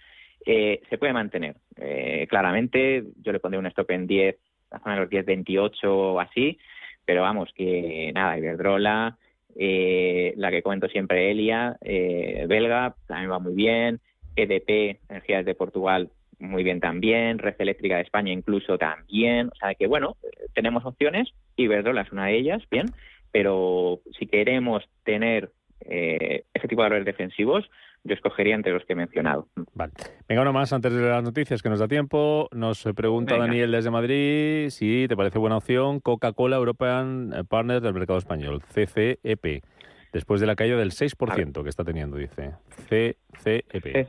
eh, 0.45 0.81
se 0.89 0.99
puede 0.99 1.13
mantener. 1.13 1.57
Eh, 1.77 2.27
claramente, 2.29 3.05
yo 3.23 3.33
le 3.33 3.41
pondré 3.41 3.59
un 3.59 3.67
stop 3.67 3.91
en 3.91 4.07
10, 4.07 4.37
la 4.71 4.79
zona 4.81 4.95
de 4.95 5.01
los 5.03 5.11
10, 5.11 5.27
28 5.27 6.13
o 6.15 6.21
así, 6.21 6.59
pero 7.05 7.23
vamos, 7.23 7.51
que 7.55 8.11
nada, 8.15 8.39
Iberdrola, 8.39 9.19
eh, 9.57 10.33
la 10.37 10.51
que 10.51 10.63
comento 10.63 10.89
siempre, 10.89 11.31
Elia, 11.31 11.77
belga, 11.81 12.95
también 13.07 13.31
va 13.31 13.39
muy 13.39 13.55
bien, 13.55 14.01
EDP, 14.35 15.01
Energías 15.09 15.45
de 15.45 15.55
Portugal, 15.55 16.11
muy 16.39 16.65
bien 16.65 16.81
también, 16.81 17.39
Red 17.39 17.57
Eléctrica 17.59 17.97
de 17.97 18.03
España 18.03 18.33
incluso 18.33 18.79
también, 18.79 19.49
o 19.49 19.55
sea 19.57 19.75
que 19.75 19.87
bueno, 19.87 20.17
tenemos 20.55 20.85
opciones, 20.85 21.29
Iberdrola 21.57 22.03
es 22.03 22.13
una 22.13 22.27
de 22.27 22.39
ellas, 22.39 22.63
bien, 22.71 22.87
pero 23.31 24.01
si 24.19 24.27
queremos 24.27 24.85
tener 25.05 25.51
ese 25.85 26.69
tipo 26.69 26.83
de 26.83 26.89
valores 26.89 27.05
defensivos, 27.05 27.69
yo 28.05 28.15
escogería 28.15 28.55
entre 28.55 28.73
los 28.73 28.85
que 28.85 28.93
he 28.93 28.97
mencionado. 28.97 29.49
Vale. 29.83 29.93
Venga, 30.29 30.43
uno 30.43 30.53
más 30.53 30.73
antes 30.73 30.93
de 30.93 31.03
las 31.03 31.23
noticias 31.23 31.61
que 31.61 31.69
nos 31.69 31.81
da 31.81 31.89
tiempo. 31.89 32.49
Nos 32.53 32.85
pregunta 32.95 33.37
Daniel 33.37 33.73
desde 33.73 33.91
Madrid 33.91 34.69
si 34.71 35.07
te 35.09 35.17
parece 35.17 35.39
buena 35.39 35.57
opción 35.57 35.99
Coca-Cola 36.01 36.57
European 36.57 37.47
Partners 37.49 37.83
del 37.83 37.95
mercado 37.95 38.19
español, 38.19 38.63
CCEP, 38.63 39.65
después 40.13 40.41
de 40.41 40.47
la 40.47 40.55
caída 40.55 40.77
del 40.77 40.93
6% 40.93 41.63
que 41.63 41.69
está 41.69 41.85
teniendo, 41.85 42.17
dice. 42.17 42.53
CCEP. 42.89 44.09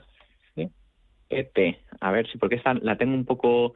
CCEP. 1.29 1.77
A 2.01 2.12
ver 2.12 2.27
si, 2.27 2.38
porque 2.38 2.55
esta 2.55 2.75
la 2.75 2.95
tengo 2.95 3.15
un 3.15 3.25
poco. 3.25 3.73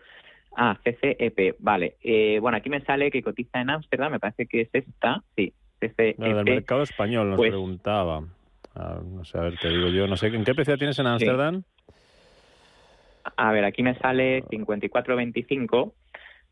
Ah, 0.55 0.79
CCEP, 0.83 1.55
vale. 1.59 1.97
Eh, 2.01 2.37
bueno, 2.39 2.57
aquí 2.57 2.69
me 2.69 2.81
sale 2.81 3.09
que 3.09 3.23
cotiza 3.23 3.59
en 3.59 3.71
Ámsterdam, 3.71 4.11
me 4.11 4.19
parece 4.19 4.45
que 4.45 4.61
es 4.61 4.69
esta, 4.73 5.23
sí, 5.35 5.53
CCEP. 5.79 6.17
del 6.17 6.45
mercado 6.45 6.83
español 6.83 7.29
nos 7.29 7.37
pues 7.37 7.49
preguntaba. 7.49 8.23
Ah, 8.79 9.01
no 9.03 9.25
sé, 9.25 9.37
a 9.39 9.41
ver, 9.41 9.57
te 9.57 9.69
digo 9.69 9.87
yo, 9.87 10.05
no 10.05 10.15
sé, 10.15 10.27
¿en 10.27 10.43
qué 10.43 10.53
precio 10.53 10.77
tienes 10.77 10.99
en 10.99 11.07
Ámsterdam? 11.07 11.63
A 13.35 13.51
ver, 13.51 13.65
aquí 13.65 13.81
me 13.81 13.97
sale 13.97 14.43
54.25. 14.43 15.93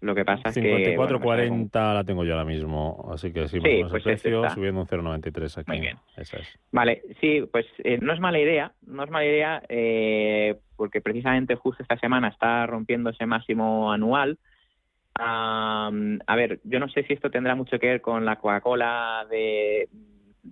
Lo 0.02 0.16
que 0.16 0.26
pasa 0.26 0.50
es 0.50 0.56
que... 0.56 0.98
54.40 0.98 1.94
la 1.94 2.04
tengo 2.04 2.24
yo 2.24 2.34
ahora 2.34 2.46
mismo, 2.46 3.10
así 3.14 3.32
que 3.32 3.48
sí, 3.48 3.60
sí 3.62 3.82
pues 3.82 3.94
el 3.94 4.02
precio, 4.02 4.50
subiendo 4.50 4.82
un 4.82 4.88
0.93 4.88 5.60
aquí. 5.60 5.72
Muy 5.72 5.80
bien. 5.82 5.98
Esa 6.18 6.38
es. 6.38 6.60
Vale, 6.72 7.04
sí, 7.22 7.48
pues 7.52 7.66
eh, 7.84 8.00
no 8.02 8.12
es 8.12 8.20
mala 8.20 8.40
idea, 8.40 8.74
no 8.88 9.04
es 9.04 9.10
mala 9.10 9.26
idea 9.26 9.64
eh, 9.70 10.58
porque 10.76 11.02
precisamente 11.02 11.56
justo 11.56 11.84
esta 11.84 11.98
semana 11.98 12.30
está 12.30 12.66
rompiendo 12.66 13.12
ese 13.12 13.26
máximo 13.26 13.92
anual. 13.92 14.38
a 15.18 16.36
ver, 16.36 16.60
yo 16.64 16.80
no 16.80 16.90
sé 16.90 17.04
si 17.04 17.14
esto 17.14 17.30
tendrá 17.30 17.56
mucho 17.56 17.80
que 17.80 17.88
ver 17.88 18.02
con 18.02 18.26
la 18.26 18.36
Coca-Cola 18.36 19.26
de 19.30 19.88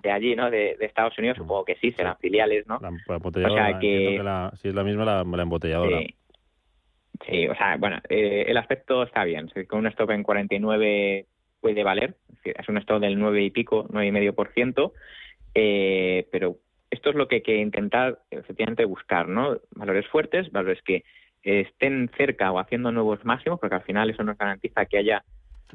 de 0.01 0.11
allí, 0.11 0.35
¿no? 0.35 0.49
De, 0.49 0.75
Estados 0.79 1.17
Unidos, 1.17 1.37
supongo 1.37 1.65
que 1.65 1.75
sí, 1.75 1.91
serán 1.91 2.17
filiales, 2.17 2.65
¿no? 2.67 2.79
La, 2.81 2.89
o 2.89 3.31
sea 3.31 3.79
que... 3.79 4.19
si 4.61 4.67
es 4.67 4.75
la 4.75 4.83
misma, 4.83 5.05
la, 5.23 5.43
embotelladora. 5.43 5.99
Sí. 7.27 7.47
o 7.47 7.55
sea, 7.55 7.77
bueno, 7.77 7.99
eh, 8.09 8.45
el 8.47 8.57
aspecto 8.57 9.03
está 9.03 9.23
bien. 9.23 9.49
Con 9.67 9.79
un 9.79 9.87
stop 9.87 10.11
en 10.11 10.23
49 10.23 11.27
puede 11.61 11.83
valer, 11.83 12.15
es 12.43 12.67
un 12.67 12.77
stop 12.77 12.99
del 12.99 13.19
9 13.19 13.43
y 13.43 13.51
pico, 13.51 13.87
9 13.89 14.07
y 14.07 14.11
medio 14.11 14.33
por 14.33 14.51
ciento, 14.51 14.93
eh, 15.53 16.27
pero 16.31 16.57
esto 16.89 17.11
es 17.11 17.15
lo 17.15 17.27
que 17.27 17.35
hay 17.35 17.41
que 17.41 17.57
intentar 17.57 18.19
efectivamente 18.31 18.85
buscar, 18.85 19.29
¿no? 19.29 19.57
Valores 19.75 20.07
fuertes, 20.07 20.51
valores 20.51 20.81
que 20.83 21.03
estén 21.43 22.09
cerca 22.17 22.51
o 22.51 22.59
haciendo 22.59 22.91
nuevos 22.91 23.23
máximos, 23.25 23.59
porque 23.59 23.75
al 23.75 23.83
final 23.83 24.09
eso 24.09 24.23
nos 24.23 24.37
garantiza 24.37 24.85
que 24.85 24.97
haya 24.97 25.23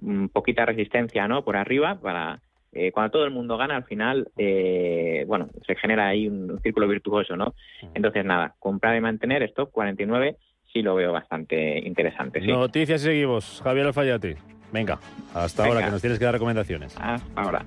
mm, 0.01 0.27
poquita 0.27 0.67
resistencia, 0.67 1.29
¿no? 1.29 1.45
Por 1.45 1.57
arriba 1.57 2.01
para 2.01 2.41
eh, 2.73 2.93
cuando 2.93 3.11
todo 3.11 3.25
el 3.25 3.31
mundo 3.31 3.57
gana, 3.57 3.77
al 3.77 3.85
final, 3.85 4.29
eh, 4.37 5.25
bueno, 5.27 5.49
se 5.67 5.75
genera 5.77 6.09
ahí 6.09 6.29
un, 6.29 6.59
círculo 6.63 6.87
virtuoso, 6.87 7.37
¿no? 7.37 7.55
Entonces, 7.95 8.25
nada, 8.25 8.55
comprar 8.59 8.97
y 8.97 9.01
mantener 9.01 9.43
esto, 9.43 9.71
49, 9.71 10.37
sí 10.73 10.83
lo 10.83 10.95
veo 10.95 11.13
bastante 11.13 11.79
interesante. 11.79 12.41
¿sí? 12.41 12.49
Noticias 12.49 13.01
y 13.03 13.05
seguimos. 13.05 13.61
Javier 13.63 13.87
Alfayate. 13.87 14.37
Venga, 14.73 14.99
hasta 15.35 15.65
ahora 15.65 15.85
que 15.85 15.91
nos 15.91 16.01
tienes 16.01 16.19
que 16.19 16.27
dar 16.27 16.35
recomendaciones. 16.35 16.95
Hasta 17.01 17.41
ahora. 17.41 17.65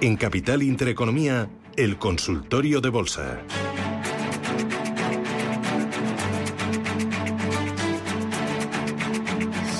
En 0.00 0.16
Capital 0.16 0.62
Intereconomía, 0.62 1.48
el 1.76 1.96
consultorio 1.98 2.80
de 2.80 2.88
bolsa. 2.88 3.40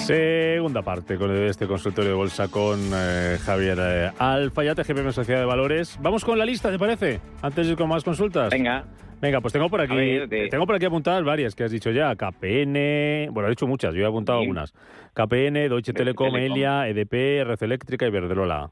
Segunda 0.05 0.83
parte 0.83 1.17
con 1.17 1.35
este 1.35 1.67
consultorio 1.67 2.11
de 2.11 2.17
bolsa 2.17 2.51
con 2.51 2.79
eh, 2.95 3.39
Javier 3.43 3.79
eh, 3.81 4.11
Alfayate, 4.19 4.83
GPM 4.83 5.11
Sociedad 5.13 5.41
de 5.41 5.47
Valores. 5.47 5.99
Vamos 6.03 6.27
con 6.27 6.39
la 6.39 6.45
lista, 6.45 6.71
¿te 6.71 6.79
parece? 6.79 7.21
Antes 7.41 7.65
de 7.65 7.73
ir 7.73 7.79
con 7.79 7.89
más 7.89 8.05
consultas. 8.05 8.51
Venga. 8.51 8.85
Venga, 9.23 9.41
pues 9.41 9.55
tengo 9.55 9.71
por 9.71 9.81
aquí, 9.81 10.29
tengo 10.51 10.67
por 10.67 10.75
aquí 10.75 10.85
apuntadas 10.85 11.25
varias 11.25 11.55
que 11.55 11.65
has 11.65 11.71
dicho 11.71 11.91
ya. 11.91 12.15
KPN, 12.17 13.33
bueno, 13.33 13.47
he 13.47 13.51
dicho 13.53 13.67
muchas, 13.67 13.95
yo 13.95 14.03
he 14.03 14.07
apuntado 14.07 14.41
algunas. 14.41 14.75
KPN, 15.15 15.55
Deutsche 15.71 15.95
Telekom, 15.95 16.37
Elia, 16.37 16.87
EDP, 16.87 17.47
Red 17.47 17.63
Eléctrica 17.63 18.07
y 18.07 18.11
Verderola. 18.11 18.69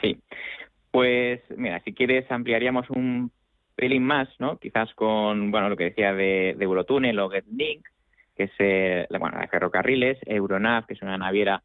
Sí. 0.00 0.18
Pues 0.90 1.42
mira, 1.56 1.80
si 1.84 1.94
quieres 1.94 2.28
ampliaríamos 2.28 2.90
un 2.90 3.30
pelín 3.76 4.02
más, 4.02 4.28
¿no? 4.40 4.56
Quizás 4.56 4.92
con, 4.94 5.52
bueno, 5.52 5.68
lo 5.68 5.76
que 5.76 5.84
decía 5.84 6.12
de, 6.12 6.56
de 6.58 6.64
Eurotúnel 6.64 7.20
o 7.20 7.30
GetLink, 7.30 7.86
que 8.42 9.04
es, 9.06 9.06
eh, 9.10 9.18
bueno, 9.18 9.38
de 9.38 9.48
ferrocarriles, 9.48 10.18
Euronav, 10.26 10.86
que 10.86 10.94
es 10.94 11.02
una 11.02 11.18
naviera, 11.18 11.62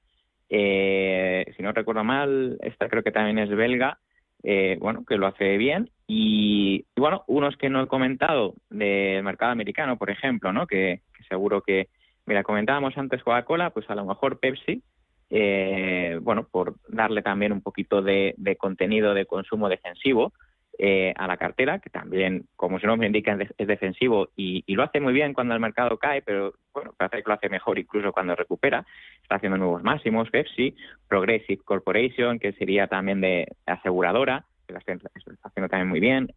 eh, 0.49 1.45
si 1.55 1.63
no 1.63 1.71
recuerdo 1.71 2.03
mal, 2.03 2.57
esta 2.61 2.87
creo 2.87 3.03
que 3.03 3.11
también 3.11 3.39
es 3.39 3.49
belga, 3.49 3.99
eh, 4.43 4.77
bueno, 4.79 5.03
que 5.05 5.17
lo 5.17 5.27
hace 5.27 5.57
bien. 5.57 5.89
Y, 6.07 6.85
bueno, 6.95 7.23
unos 7.27 7.57
que 7.57 7.69
no 7.69 7.81
he 7.81 7.87
comentado 7.87 8.53
del 8.69 9.23
mercado 9.23 9.51
americano, 9.51 9.97
por 9.97 10.09
ejemplo, 10.09 10.53
¿no? 10.53 10.67
Que, 10.67 11.01
seguro 11.27 11.61
que, 11.61 11.89
mira, 12.25 12.43
comentábamos 12.43 12.97
antes 12.97 13.23
Coca-Cola, 13.23 13.71
pues 13.71 13.89
a 13.89 13.95
lo 13.95 14.05
mejor 14.05 14.39
Pepsi, 14.39 14.81
eh, 15.29 16.19
bueno, 16.21 16.47
por 16.49 16.75
darle 16.87 17.21
también 17.21 17.51
un 17.51 17.61
poquito 17.61 18.01
de, 18.01 18.35
contenido 18.57 19.13
de 19.13 19.25
consumo 19.25 19.67
defensivo 19.67 20.31
eh, 20.79 21.11
a 21.17 21.25
la 21.25 21.37
cartera, 21.37 21.79
que 21.79 21.89
también, 21.89 22.45
como 22.55 22.79
su 22.79 22.85
nombre 22.85 23.07
indica, 23.07 23.35
es 23.57 23.67
defensivo 23.67 24.29
y, 24.35 24.63
lo 24.75 24.83
hace 24.83 24.99
muy 24.99 25.11
bien 25.11 25.33
cuando 25.33 25.55
el 25.55 25.59
mercado 25.59 25.97
cae, 25.97 26.21
pero 26.21 26.53
bueno, 26.71 26.93
parece 26.95 27.23
que 27.23 27.29
lo 27.29 27.33
hace 27.33 27.49
mejor 27.49 27.79
incluso 27.79 28.11
cuando 28.11 28.35
recupera. 28.35 28.85
Está 29.23 29.35
haciendo 29.35 29.57
nuevos 29.57 29.81
máximos, 29.81 30.29
Pepsi, 30.29 30.75
Progressive 31.07 31.63
Corporation, 31.65 32.37
que 32.37 32.53
sería 32.53 32.85
también 32.85 33.21
de 33.21 33.47
aseguradora, 33.65 34.45
que 34.67 34.73
lo 34.73 34.79
está 34.79 34.93
haciendo 35.43 35.67
también 35.67 35.89
muy 35.89 35.99
bien, 35.99 36.27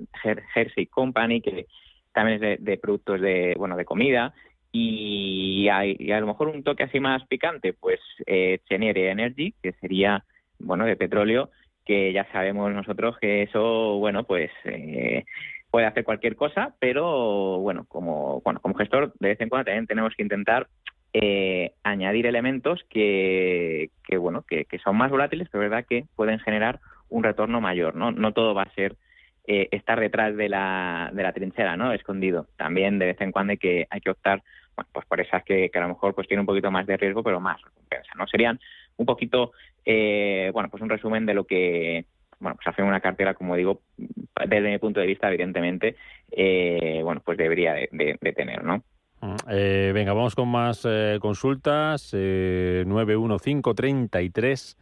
Jersey 0.54 0.86
Company, 0.86 1.42
que 1.42 1.66
también 2.12 2.42
es 2.42 2.64
de, 2.64 2.78
productos 2.78 3.20
de, 3.20 3.54
bueno, 3.58 3.76
de 3.76 3.84
comida, 3.84 4.32
y 4.72 5.68
a, 5.68 5.80
a, 5.80 6.20
lo 6.20 6.28
mejor 6.28 6.48
un 6.48 6.62
toque 6.62 6.84
así 6.84 6.98
más 6.98 7.26
picante, 7.26 7.74
pues 7.74 8.00
eh, 8.26 8.60
Chenere 8.68 9.10
Energy, 9.10 9.52
que 9.62 9.72
sería, 9.72 10.24
bueno, 10.58 10.86
de 10.86 10.96
petróleo, 10.96 11.50
que 11.84 12.12
ya 12.12 12.30
sabemos 12.32 12.72
nosotros 12.72 13.16
que 13.18 13.42
eso, 13.42 13.98
bueno, 13.98 14.24
pues 14.24 14.50
eh, 14.64 15.24
puede 15.70 15.86
hacer 15.86 16.04
cualquier 16.04 16.36
cosa, 16.36 16.74
pero 16.78 17.58
bueno, 17.58 17.84
como, 17.88 18.40
bueno, 18.42 18.60
como 18.60 18.74
gestor 18.74 19.12
de 19.18 19.28
vez 19.28 19.40
en 19.40 19.48
cuando 19.48 19.66
también 19.66 19.86
tenemos 19.86 20.14
que 20.14 20.22
intentar 20.22 20.68
eh, 21.12 21.72
añadir 21.82 22.26
elementos 22.26 22.84
que, 22.88 23.90
que 24.04 24.16
bueno, 24.16 24.42
que, 24.42 24.64
que, 24.64 24.78
son 24.78 24.96
más 24.96 25.10
volátiles, 25.10 25.48
pero 25.50 25.62
verdad 25.62 25.86
que 25.88 26.04
pueden 26.14 26.38
generar 26.38 26.80
un 27.08 27.24
retorno 27.24 27.60
mayor, 27.60 27.96
¿no? 27.96 28.12
No 28.12 28.32
todo 28.32 28.54
va 28.54 28.62
a 28.62 28.74
ser 28.74 28.96
eh, 29.46 29.68
estar 29.72 29.98
detrás 29.98 30.36
de 30.36 30.48
la, 30.48 31.10
de 31.12 31.22
la 31.24 31.32
trinchera, 31.32 31.76
¿no? 31.76 31.92
Escondido. 31.92 32.46
También 32.56 33.00
de 33.00 33.06
vez 33.06 33.20
en 33.20 33.32
cuando 33.32 33.50
hay 33.52 33.58
que, 33.58 33.86
hay 33.90 34.00
que 34.00 34.10
optar 34.10 34.42
pues 34.92 35.04
por 35.06 35.20
esas 35.20 35.42
que, 35.42 35.70
a 35.74 35.80
lo 35.80 35.88
mejor 35.88 36.14
pues 36.14 36.28
tiene 36.28 36.40
un 36.42 36.46
poquito 36.46 36.70
más 36.70 36.86
de 36.86 36.96
riesgo, 36.96 37.22
pero 37.22 37.40
más 37.40 37.60
recompensa, 37.60 38.12
¿no? 38.16 38.26
Serían 38.28 38.60
un 38.96 39.06
poquito, 39.06 39.52
eh, 39.84 40.50
bueno, 40.52 40.68
pues 40.70 40.82
un 40.82 40.88
resumen 40.88 41.26
de 41.26 41.34
lo 41.34 41.44
que, 41.44 42.06
bueno, 42.38 42.56
pues 42.56 42.68
hacer 42.68 42.84
una 42.84 43.00
cartera, 43.00 43.34
como 43.34 43.56
digo, 43.56 43.80
desde 44.46 44.70
mi 44.70 44.78
punto 44.78 45.00
de 45.00 45.06
vista, 45.06 45.28
evidentemente, 45.28 45.96
eh, 46.30 47.00
bueno, 47.02 47.20
pues 47.24 47.36
debería 47.38 47.74
de, 47.74 48.18
tener, 48.36 48.62
¿no? 48.64 48.84
Mm, 49.20 49.36
eh, 49.50 49.90
venga, 49.94 50.12
vamos 50.12 50.34
con 50.34 50.48
más 50.48 50.86
consultas. 51.20 52.12
91533 52.14 54.76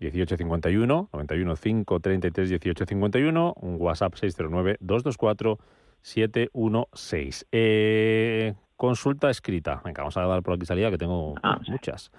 1851, 0.00 1.08
91533 1.12 2.50
1851, 2.50 3.54
un 3.60 3.76
WhatsApp 3.78 4.14
609 4.14 4.78
224 4.80 5.58
716. 6.02 7.46
Eh, 7.52 8.54
consulta 8.76 9.30
escrita. 9.30 9.82
Venga, 9.84 10.02
vamos 10.02 10.16
a 10.16 10.22
dar 10.22 10.42
por 10.42 10.54
aquí 10.54 10.64
salida 10.64 10.90
que 10.90 10.98
tengo 10.98 11.34
ah, 11.42 11.60
muchas. 11.68 12.10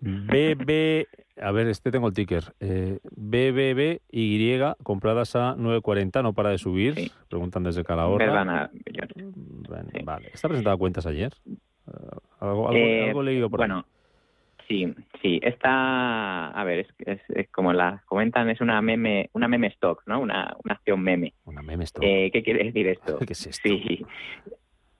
BB, 0.00 1.06
a 1.40 1.52
ver, 1.52 1.68
este 1.68 1.90
tengo 1.90 2.08
el 2.08 2.14
ticker. 2.14 2.44
Eh, 2.60 2.98
BBBY 3.16 4.74
compradas 4.82 5.36
a 5.36 5.56
9.40, 5.56 6.22
no 6.22 6.32
para 6.32 6.50
de 6.50 6.58
subir. 6.58 7.10
Preguntan 7.28 7.64
desde 7.64 7.84
Calahorra. 7.84 8.70
Mm, 9.16 10.04
vale. 10.04 10.30
¿Está 10.32 10.48
presentada 10.48 10.76
cuentas 10.76 11.06
ayer? 11.06 11.32
Eh, 11.46 12.16
¿Algo, 12.40 12.72
eh, 12.72 13.08
algo, 13.08 13.22
leído 13.22 13.50
por 13.50 13.58
Bueno, 13.58 13.84
sí, 14.68 14.94
sí. 15.22 15.40
Esta, 15.42 16.48
a 16.48 16.64
ver, 16.64 16.86
es, 16.98 17.20
es, 17.28 17.48
como 17.50 17.72
la 17.72 18.02
comentan, 18.06 18.50
es 18.50 18.60
una 18.60 18.80
meme, 18.82 19.30
una 19.32 19.48
meme 19.48 19.68
stock, 19.68 20.02
¿no? 20.06 20.20
Una, 20.20 20.56
una 20.64 20.74
acción 20.74 21.00
meme. 21.00 21.34
Una 21.44 21.62
meme 21.62 21.84
stock. 21.84 22.04
Eh, 22.04 22.30
¿Qué 22.32 22.42
quiere 22.42 22.64
decir 22.64 22.86
esto? 22.88 23.18
¿Qué 23.26 23.32
es 23.32 23.46
esto? 23.46 23.68
Sí, 23.68 24.04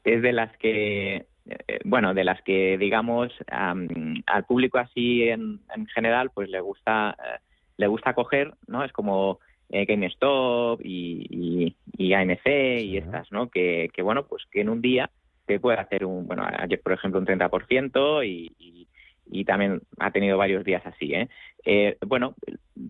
es 0.05 0.23
de 0.23 0.33
las 0.33 0.57
que, 0.59 1.27
eh, 1.47 1.79
bueno, 1.85 2.15
de 2.15 2.25
las 2.25 2.41
que, 2.43 2.79
digamos, 2.79 3.33
al 3.49 4.45
público 4.47 4.79
así 4.79 5.29
en, 5.29 5.61
general, 5.95 6.31
pues 6.33 6.49
le 6.49 6.61
gusta, 6.61 7.17
eh, 7.19 7.39
le 7.77 7.87
gusta 7.87 8.15
coger, 8.15 8.55
¿no? 8.67 8.85
Es 8.85 8.93
como 8.93 9.41
eh, 9.71 9.85
GameStop 9.85 10.81
y, 10.85 11.75
y, 11.97 12.13
AMC 12.13 12.47
y 12.47 12.97
estas, 12.97 13.31
¿no? 13.33 13.51
Que, 13.51 13.91
que, 13.93 14.03
bueno, 14.03 14.27
pues 14.27 14.45
que 14.51 14.61
en 14.61 14.69
un 14.69 14.81
día 14.81 15.11
te 15.47 15.61
puede 15.61 15.79
hacer 15.79 16.05
un, 16.05 16.27
bueno, 16.27 16.47
ayer 16.59 16.81
por 16.81 16.93
ejemplo 16.93 17.19
un 17.19 17.27
30% 17.27 18.27
y, 18.27 18.53
y, 18.59 18.89
y 19.31 19.45
también 19.45 19.81
ha 19.99 20.11
tenido 20.11 20.39
varios 20.39 20.65
días 20.65 20.85
así, 20.87 21.15
¿eh? 21.15 21.29
¿eh? 21.65 21.97
bueno, 22.07 22.35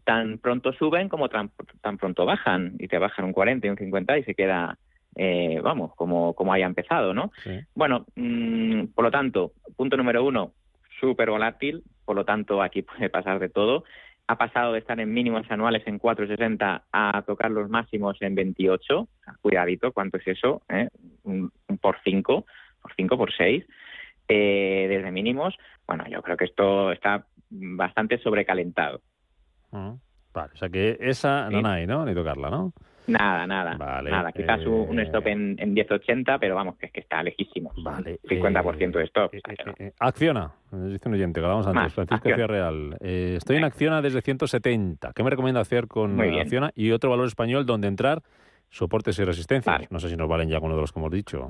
tan 0.05 0.39
pronto 0.39 0.73
suben 0.73 1.09
como 1.09 1.29
tan, 1.29 1.51
tan 1.81 1.99
pronto 1.99 2.27
bajan 2.27 2.75
y 2.79 2.89
te 2.89 2.99
bajan 2.99 3.25
un 3.25 3.33
40 3.33 3.67
y 3.67 3.71
un 3.71 3.77
50 3.77 4.19
y 4.19 4.25
se 4.25 4.35
queda 4.35 4.79
eh, 5.17 5.61
vamos, 5.63 5.95
como, 5.95 6.35
como 6.35 6.53
haya 6.53 6.67
empezado, 6.67 7.15
¿no? 7.15 7.33
Bueno, 7.75 8.07
mm, 8.15 8.87
por 8.95 9.05
lo 9.05 9.11
tanto, 9.11 9.53
punto 9.77 9.97
número 9.97 10.25
uno, 10.25 10.53
súper 11.01 11.31
volátil, 11.31 11.83
por 12.05 12.17
lo 12.17 12.25
tanto 12.25 12.63
aquí 12.63 12.83
puede 12.83 13.11
pasar 13.11 13.39
de 13.39 13.49
todo. 13.49 13.85
Ha 14.27 14.37
pasado 14.37 14.75
de 14.75 14.81
estar 14.81 15.01
en 15.01 15.13
mínimos 15.13 15.51
anuales 15.51 15.83
en 15.87 15.99
4,60 15.99 16.83
a 16.93 17.23
tocar 17.23 17.51
los 17.51 17.71
máximos 17.71 18.21
en 18.21 18.35
28. 18.35 19.09
Cuidadito, 19.41 19.93
¿cuánto 19.93 20.19
es 20.19 20.29
eso? 20.29 20.61
¿Eh? 20.69 20.89
Un, 21.25 21.51
por 21.81 21.97
5, 22.05 22.45
por 22.83 22.95
5, 22.95 23.17
por 23.17 23.33
6, 23.33 23.65
eh, 24.29 24.87
desde 24.87 25.11
mínimos. 25.11 25.57
Bueno, 25.87 26.05
yo 26.11 26.21
creo 26.21 26.37
que 26.37 26.45
esto 26.45 26.93
está 26.93 27.25
bastante 27.49 28.19
sobrecalentado. 28.19 29.01
Ah, 29.73 29.95
vale, 30.35 30.53
o 30.53 30.57
sea 30.57 30.69
que 30.69 30.99
esa 31.01 31.49
no 31.49 31.67
hay, 31.67 31.87
¿no? 31.87 32.05
Ni 32.05 32.15
tocarla, 32.15 32.51
¿no? 32.51 32.75
Nada, 33.09 33.47
nada. 33.47 33.75
nada. 33.75 34.33
Quizás 34.33 34.65
un 34.67 35.01
stop 35.01 35.27
eh, 35.27 35.33
en, 35.33 35.57
en 35.59 35.75
10.80, 35.75 36.39
pero 36.39 36.55
vamos, 36.55 36.77
que 36.77 36.87
es 36.87 36.93
que 36.93 37.01
está 37.01 37.23
lejísimo. 37.23 37.73
Vale. 37.83 38.21
50% 38.23 38.93
de 38.93 39.05
stop. 39.05 39.35
Eh, 39.35 39.41
eh, 39.79 39.93
acciona, 39.99 40.53
dice 40.71 41.09
un 41.09 41.15
oyente, 41.15 41.41
que 41.41 41.47
hablamos 41.47 41.67
antes, 41.67 41.95
Francisco 41.95 42.29
Real. 42.47 42.97
estoy 43.01 43.57
en 43.57 43.65
Acciona 43.65 44.03
desde 44.03 44.21
170. 44.21 45.13
¿Qué 45.15 45.23
me 45.23 45.31
recomienda 45.31 45.61
hacer 45.61 45.89
con 45.89 46.21
Acciona? 46.21 46.71
Y 46.75 46.91
otro 46.91 47.11
valor 47.11 47.27
español 47.27 47.65
donde 47.65 47.89
entrar, 47.89 48.23
soportes 48.69 49.19
y 49.19 49.25
resistencias. 49.25 49.91
No 49.91 49.99
sé 50.01 50.11
si 50.11 50.17
nos 50.17 50.29
valen 50.29 50.49
ya 50.49 50.59
con 50.59 50.67
uno 50.67 50.77
de 50.77 50.83
los 50.83 50.93
que 50.93 51.01
hemos 51.01 51.11
dicho. 51.11 51.49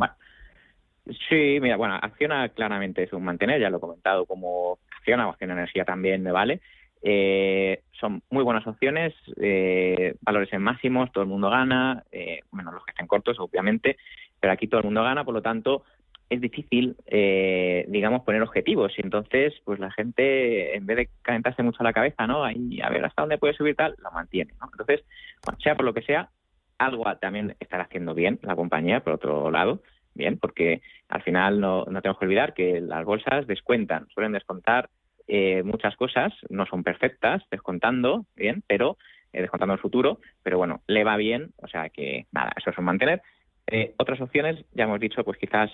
Sí, 1.28 1.58
mira, 1.60 1.76
bueno, 1.76 1.98
Acciona 2.00 2.48
claramente 2.50 3.02
es 3.02 3.12
un 3.12 3.24
mantener, 3.24 3.60
ya 3.60 3.70
lo 3.70 3.78
he 3.78 3.80
comentado, 3.80 4.26
como 4.26 4.78
Acciona, 4.98 5.24
Acciona 5.28 5.54
Energía 5.54 5.84
también 5.84 6.22
me 6.22 6.30
vale. 6.32 6.60
Eh, 7.02 7.82
son 7.98 8.22
muy 8.30 8.44
buenas 8.44 8.66
opciones, 8.66 9.14
eh, 9.40 10.14
valores 10.20 10.52
en 10.52 10.62
máximos, 10.62 11.12
todo 11.12 11.22
el 11.22 11.30
mundo 11.30 11.50
gana, 11.50 12.04
eh, 12.12 12.40
bueno, 12.50 12.72
los 12.72 12.84
que 12.84 12.92
estén 12.92 13.06
cortos, 13.06 13.38
obviamente, 13.40 13.96
pero 14.40 14.52
aquí 14.52 14.68
todo 14.68 14.80
el 14.80 14.86
mundo 14.86 15.02
gana, 15.02 15.24
por 15.24 15.34
lo 15.34 15.42
tanto, 15.42 15.84
es 16.30 16.40
difícil, 16.40 16.96
eh, 17.06 17.86
digamos, 17.88 18.22
poner 18.22 18.42
objetivos. 18.42 18.92
Y 18.98 19.02
entonces, 19.02 19.54
pues 19.64 19.78
la 19.78 19.90
gente, 19.90 20.76
en 20.76 20.86
vez 20.86 20.96
de 20.96 21.08
calentarse 21.22 21.62
mucho 21.62 21.82
la 21.82 21.92
cabeza, 21.92 22.26
¿no? 22.26 22.44
Ahí, 22.44 22.80
a 22.82 22.90
ver 22.90 23.04
hasta 23.04 23.22
dónde 23.22 23.38
puede 23.38 23.54
subir 23.54 23.76
tal, 23.76 23.94
lo 23.98 24.10
mantiene, 24.10 24.52
¿no? 24.60 24.68
Entonces, 24.70 25.04
bueno, 25.44 25.58
sea 25.60 25.74
por 25.74 25.86
lo 25.86 25.94
que 25.94 26.02
sea, 26.02 26.30
algo 26.78 27.04
también 27.16 27.56
estará 27.60 27.84
haciendo 27.84 28.14
bien 28.14 28.38
la 28.42 28.56
compañía, 28.56 29.00
por 29.00 29.14
otro 29.14 29.50
lado, 29.50 29.82
bien, 30.14 30.38
porque 30.38 30.82
al 31.08 31.22
final 31.22 31.60
no, 31.60 31.84
no 31.86 32.02
tenemos 32.02 32.18
que 32.18 32.26
olvidar 32.26 32.54
que 32.54 32.80
las 32.80 33.04
bolsas 33.04 33.46
descuentan, 33.46 34.06
suelen 34.08 34.32
descontar 34.32 34.90
eh, 35.28 35.62
muchas 35.62 35.94
cosas 35.96 36.32
no 36.48 36.64
son 36.64 36.82
perfectas, 36.82 37.42
descontando, 37.50 38.24
bien, 38.34 38.62
pero 38.66 38.96
eh, 39.32 39.42
descontando 39.42 39.74
el 39.74 39.80
futuro, 39.80 40.20
pero 40.42 40.56
bueno, 40.56 40.80
le 40.86 41.04
va 41.04 41.18
bien, 41.18 41.50
o 41.58 41.68
sea 41.68 41.90
que 41.90 42.26
nada, 42.32 42.52
eso 42.56 42.70
es 42.70 42.78
un 42.78 42.86
mantener. 42.86 43.20
Eh, 43.66 43.92
otras 43.98 44.18
opciones, 44.22 44.64
ya 44.72 44.84
hemos 44.84 44.98
dicho, 44.98 45.22
pues 45.24 45.38
quizás 45.38 45.70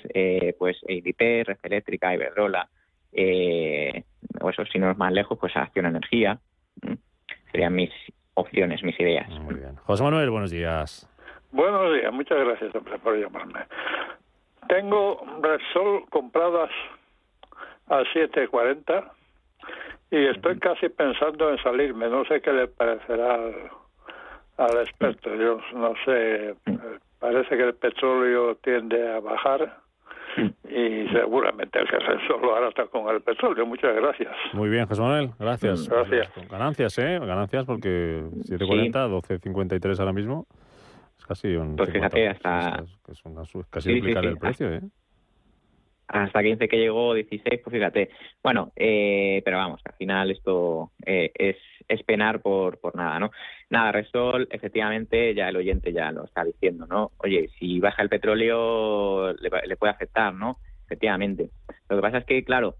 pues 0.58 0.76
EIDP, 0.88 1.46
Red 1.46 1.58
Eléctrica, 1.62 2.12
Iberdrola, 2.12 2.68
o 3.12 4.50
eso 4.50 4.64
si 4.66 4.80
no 4.80 4.90
es 4.90 4.98
más 4.98 5.12
lejos, 5.12 5.38
pues 5.38 5.56
Acción 5.56 5.86
Energía, 5.86 6.40
serían 7.52 7.76
mis 7.76 7.92
opciones, 8.34 8.82
mis 8.82 8.98
ideas. 8.98 9.28
Muy 9.38 9.54
bien. 9.54 9.76
José 9.76 10.02
Manuel, 10.02 10.30
buenos 10.30 10.50
días. 10.50 11.08
Buenos 11.52 11.94
días, 11.94 12.12
muchas 12.12 12.38
gracias 12.38 12.72
por 13.00 13.16
llamarme. 13.16 13.60
Tengo 14.68 15.24
Repsol 15.40 16.08
compradas 16.10 16.70
a 17.86 18.00
7.40 18.00 19.12
y 20.14 20.26
estoy 20.26 20.58
casi 20.58 20.88
pensando 20.88 21.50
en 21.50 21.58
salirme. 21.58 22.08
No 22.08 22.24
sé 22.24 22.40
qué 22.40 22.52
le 22.52 22.68
parecerá 22.68 23.34
al, 24.56 24.76
experto. 24.78 25.34
Yo 25.34 25.60
no 25.74 25.94
sé, 26.04 26.54
parece 27.18 27.56
que 27.56 27.62
el 27.64 27.74
petróleo 27.74 28.54
tiende 28.56 29.12
a 29.12 29.20
bajar 29.20 29.78
y 30.68 31.08
seguramente 31.12 31.80
el 31.80 31.88
Repsol 31.88 32.42
lo 32.42 32.56
hará 32.56 32.68
hasta 32.68 32.86
con 32.86 33.12
el 33.12 33.22
petróleo. 33.22 33.66
Muchas 33.66 33.94
gracias. 33.94 34.32
Muy 34.52 34.68
bien, 34.68 34.86
José 34.86 35.02
Manuel, 35.02 35.30
gracias. 35.38 35.88
Gracias. 35.88 36.30
Ganancias, 36.48 36.98
¿eh? 36.98 37.18
Ganancias 37.18 37.64
porque 37.64 38.22
7.40, 38.48 38.92
12.53 38.92 39.98
ahora 39.98 40.12
mismo. 40.12 40.46
Es 41.18 41.26
casi 41.26 41.56
un... 41.56 41.76
Pues 41.76 41.90
fíjate, 41.90 42.28
hasta... 42.28 42.84
Es, 43.08 43.22
casi 43.70 43.94
duplicar 43.94 44.24
el 44.24 44.36
precio, 44.36 44.72
¿eh? 44.72 44.80
Hasta 46.08 46.42
15 46.42 46.68
que 46.68 46.78
llegó 46.78 47.14
16, 47.14 47.60
pues 47.62 47.74
fíjate. 47.74 48.10
Bueno, 48.42 48.72
eh, 48.76 49.42
pero 49.44 49.58
vamos, 49.58 49.80
al 49.84 49.94
final 49.94 50.30
esto 50.30 50.92
eh, 51.04 51.32
es, 51.34 51.56
es 51.88 52.02
penar 52.04 52.40
por, 52.40 52.78
por 52.78 52.94
nada, 52.94 53.18
¿no? 53.18 53.30
Nada, 53.70 53.92
Resol, 53.92 54.48
efectivamente, 54.50 55.34
ya 55.34 55.48
el 55.48 55.56
oyente 55.56 55.92
ya 55.92 56.12
lo 56.12 56.24
está 56.24 56.44
diciendo, 56.44 56.86
¿no? 56.86 57.12
Oye, 57.18 57.48
si 57.58 57.80
baja 57.80 58.02
el 58.02 58.08
petróleo, 58.08 59.32
le, 59.32 59.76
puede 59.76 59.92
afectar, 59.92 60.34
¿no? 60.34 60.58
Efectivamente. 60.86 61.50
Lo 61.88 61.96
que 61.96 62.02
pasa 62.02 62.18
es 62.18 62.24
que, 62.26 62.44
claro, 62.44 62.76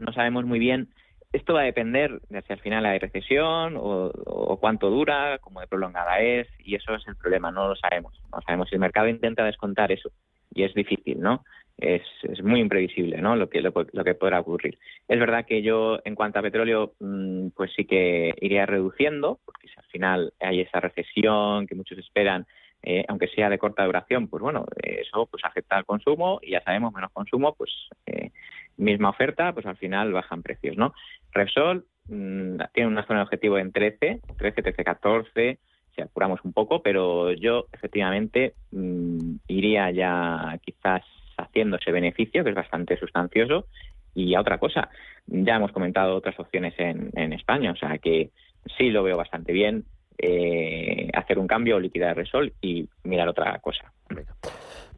no 0.00 0.12
sabemos 0.12 0.44
muy 0.44 0.58
bien 0.58 0.88
esto 1.32 1.52
va 1.52 1.60
a 1.60 1.64
depender 1.64 2.22
de 2.30 2.40
si 2.40 2.52
al 2.54 2.60
final 2.60 2.86
hay 2.86 2.98
recesión 2.98 3.76
o, 3.76 4.10
o, 4.24 4.58
cuánto 4.58 4.88
dura, 4.88 5.38
cómo 5.40 5.60
de 5.60 5.66
prolongada 5.66 6.20
es, 6.20 6.48
y 6.58 6.74
eso 6.74 6.94
es 6.94 7.06
el 7.06 7.16
problema, 7.16 7.50
no 7.50 7.68
lo 7.68 7.76
sabemos. 7.76 8.18
No 8.32 8.40
sabemos 8.40 8.68
si 8.70 8.76
el 8.76 8.80
mercado 8.80 9.08
intenta 9.08 9.44
descontar 9.44 9.92
eso, 9.92 10.10
y 10.54 10.62
es 10.62 10.72
difícil, 10.72 11.20
¿no? 11.20 11.44
Es, 11.78 12.02
es 12.22 12.42
muy 12.42 12.60
imprevisible 12.60 13.20
¿no? 13.22 13.36
lo, 13.36 13.48
que, 13.48 13.60
lo, 13.60 13.72
que 13.72 14.14
podrá 14.14 14.40
ocurrir. 14.40 14.78
Es 15.06 15.18
verdad 15.18 15.46
que 15.46 15.62
yo, 15.62 16.00
en 16.04 16.14
cuanto 16.14 16.38
a 16.38 16.42
petróleo, 16.42 16.94
mm, 16.98 17.48
pues 17.56 17.72
sí 17.74 17.84
que 17.84 18.34
iría 18.40 18.66
reduciendo, 18.66 19.38
porque 19.44 19.68
si 19.68 19.74
al 19.76 19.86
final 19.86 20.32
hay 20.40 20.60
esa 20.60 20.80
recesión 20.80 21.66
que 21.66 21.76
muchos 21.76 21.98
esperan, 21.98 22.46
eh, 22.82 23.04
aunque 23.08 23.28
sea 23.28 23.48
de 23.48 23.58
corta 23.58 23.84
duración, 23.84 24.28
pues 24.28 24.42
bueno, 24.42 24.64
eso 24.82 25.26
pues 25.26 25.44
afecta 25.44 25.76
al 25.76 25.84
consumo 25.84 26.40
y 26.42 26.52
ya 26.52 26.62
sabemos, 26.62 26.92
menos 26.92 27.12
consumo, 27.12 27.54
pues 27.54 27.70
eh, 28.06 28.30
misma 28.76 29.10
oferta, 29.10 29.52
pues 29.52 29.66
al 29.66 29.76
final 29.76 30.12
bajan 30.12 30.42
precios, 30.42 30.76
¿no? 30.76 30.92
Repsol 31.32 31.86
mm, 32.08 32.56
tiene 32.72 32.88
una 32.88 33.06
zona 33.06 33.20
de 33.20 33.24
objetivo 33.24 33.58
en 33.58 33.72
13, 33.72 34.20
13, 34.36 34.62
13, 34.62 34.84
14, 34.84 35.58
si 35.94 36.02
apuramos 36.02 36.40
un 36.44 36.52
poco, 36.52 36.82
pero 36.82 37.32
yo 37.32 37.66
efectivamente 37.72 38.54
mm, 38.70 39.36
iría 39.48 39.90
ya 39.90 40.58
quizás 40.62 41.02
haciendo 41.38 41.76
ese 41.76 41.92
beneficio, 41.92 42.44
que 42.44 42.50
es 42.50 42.56
bastante 42.56 42.98
sustancioso. 42.98 43.66
Y 44.14 44.34
a 44.34 44.40
otra 44.40 44.58
cosa, 44.58 44.90
ya 45.26 45.56
hemos 45.56 45.72
comentado 45.72 46.16
otras 46.16 46.38
opciones 46.38 46.74
en, 46.78 47.10
en 47.14 47.32
España, 47.32 47.72
o 47.72 47.76
sea 47.76 47.98
que 47.98 48.30
sí 48.76 48.90
lo 48.90 49.02
veo 49.02 49.16
bastante 49.16 49.52
bien 49.52 49.84
eh, 50.18 51.08
hacer 51.14 51.38
un 51.38 51.46
cambio 51.46 51.76
o 51.76 51.80
liquidar 51.80 52.16
Resol 52.16 52.52
y 52.60 52.88
mirar 53.04 53.28
otra 53.28 53.56
cosa. 53.60 53.92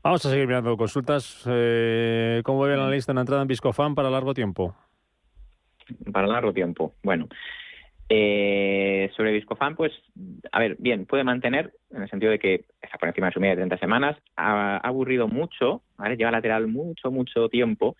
Vamos 0.03 0.25
a 0.25 0.31
seguir 0.31 0.47
mirando 0.47 0.77
consultas. 0.79 1.45
Eh, 1.47 2.41
¿Cómo 2.43 2.63
ve 2.63 2.77
la 2.77 2.89
lista 2.89 3.13
en 3.13 3.17
la 3.17 3.23
entrada 3.23 3.43
en 3.43 3.49
Viscofan 3.49 3.95
para 3.95 4.09
largo 4.09 4.33
tiempo? 4.33 4.75
Para 6.11 6.27
largo 6.27 6.55
tiempo. 6.55 6.95
Bueno, 7.03 7.29
eh, 8.13 9.09
sobre 9.17 9.31
Viscofan, 9.31 9.77
pues, 9.77 9.93
a 10.51 10.59
ver, 10.59 10.75
bien, 10.81 11.07
puede 11.07 11.23
mantener, 11.23 11.73
en 11.93 12.03
el 12.03 12.11
sentido 12.11 12.33
de 12.33 12.41
que 12.41 12.65
está 12.83 12.99
por 12.99 13.09
encima 13.09 13.29
de 13.29 13.33
su 13.33 13.39
media 13.39 13.55
de 13.55 13.61
30 13.61 13.79
semanas, 13.79 14.17
ha, 14.35 14.79
aburrido 14.79 15.29
mucho, 15.29 15.83
¿vale? 15.97 16.17
Lleva 16.17 16.33
lateral 16.33 16.67
mucho, 16.67 17.13
mucho 17.13 17.49
tiempo, 17.49 17.97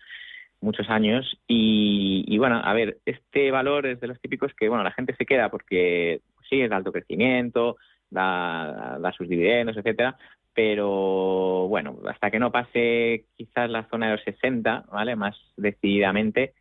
muchos 0.59 0.89
años, 0.89 1.39
y, 1.47 2.37
bueno, 2.37 2.59
a 2.61 2.73
ver, 2.73 2.97
este 3.05 3.51
valor 3.51 3.87
es 3.87 4.01
de 4.01 4.07
los 4.07 4.19
típicos 4.19 4.51
que, 4.53 4.67
bueno, 4.67 4.83
la 4.83 4.91
gente 4.91 5.15
se 5.15 5.25
queda 5.25 5.47
porque, 5.47 6.19
sí, 6.49 6.59
es 6.59 6.69
de 6.69 6.75
alto 6.75 6.91
crecimiento, 6.91 7.77
da, 8.09 8.97
da 8.99 9.13
sus 9.13 9.29
dividendos, 9.29 9.77
etcétera, 9.77 10.17
pero 10.53 11.69
bueno, 11.69 11.97
hasta 12.09 12.29
que 12.29 12.39
no 12.39 12.51
pase 12.51 13.27
quizás 13.37 13.69
la 13.69 13.87
zona 13.87 14.07
de 14.07 14.15
los 14.17 14.23
60, 14.25 14.87
¿vale? 14.91 15.15
Más 15.15 15.37
decididamente, 15.55 16.53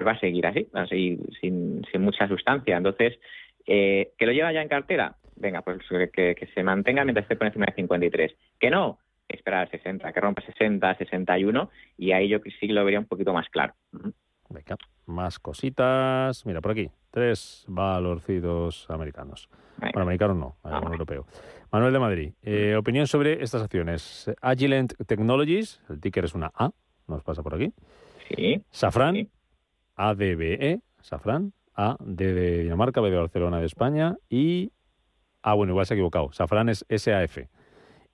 pues 0.00 0.14
va 0.14 0.16
a 0.16 0.20
seguir 0.20 0.46
así, 0.46 0.66
va 0.74 0.82
a 0.82 0.86
seguir 0.86 1.18
sin, 1.42 1.84
sin 1.92 2.00
mucha 2.00 2.26
sustancia. 2.26 2.74
Entonces, 2.74 3.18
eh, 3.66 4.12
¿que 4.16 4.24
lo 4.24 4.32
lleva 4.32 4.50
ya 4.50 4.62
en 4.62 4.68
cartera? 4.68 5.16
Venga, 5.36 5.60
pues 5.60 5.78
que, 6.10 6.48
se 6.54 6.62
mantenga 6.62 7.04
mientras 7.04 7.24
esté 7.24 7.36
por 7.36 7.46
encima 7.46 7.66
de 7.66 7.74
53. 7.74 8.32
¿Que 8.58 8.70
no? 8.70 8.98
Esperar 9.28 9.66
a 9.66 9.70
60, 9.70 10.10
que 10.10 10.20
rompa 10.20 10.42
60, 10.42 10.94
61, 10.96 11.70
y 11.98 12.12
ahí 12.12 12.28
yo 12.28 12.38
sí 12.58 12.68
lo 12.68 12.82
vería 12.82 12.98
un 12.98 13.04
poquito 13.04 13.34
más 13.34 13.50
claro. 13.50 13.74
Venga, 14.48 14.76
más 15.04 15.38
cositas. 15.38 16.46
Mira, 16.46 16.62
por 16.62 16.72
aquí, 16.72 16.90
tres 17.10 17.66
valorcidos 17.68 18.88
americanos. 18.88 19.50
Bueno, 19.76 20.00
americanos 20.00 20.36
no, 20.38 20.56
ah, 20.64 20.80
europeo. 20.82 21.26
Manuel 21.70 21.92
de 21.92 21.98
Madrid, 21.98 22.32
eh, 22.42 22.74
opinión 22.74 23.06
sobre 23.06 23.42
estas 23.42 23.62
acciones. 23.62 24.30
Agilent 24.40 24.94
Technologies, 25.06 25.82
el 25.90 26.00
ticker 26.00 26.24
es 26.24 26.34
una 26.34 26.50
A, 26.54 26.70
nos 27.06 27.22
pasa 27.22 27.42
por 27.42 27.54
aquí. 27.54 27.70
Sí. 28.34 28.62
Safran, 28.70 29.28
ADBE, 30.08 30.80
Safran, 31.00 31.52
A 31.74 31.96
de 32.00 32.62
Dinamarca, 32.62 33.00
B 33.00 33.10
de 33.10 33.18
Barcelona 33.18 33.58
de 33.58 33.66
España 33.66 34.16
y... 34.28 34.72
Ah, 35.42 35.54
bueno, 35.54 35.72
igual 35.72 35.86
se 35.86 35.94
ha 35.94 35.96
equivocado. 35.96 36.30
Safran 36.32 36.68
es 36.68 36.84
SAF. 36.88 37.38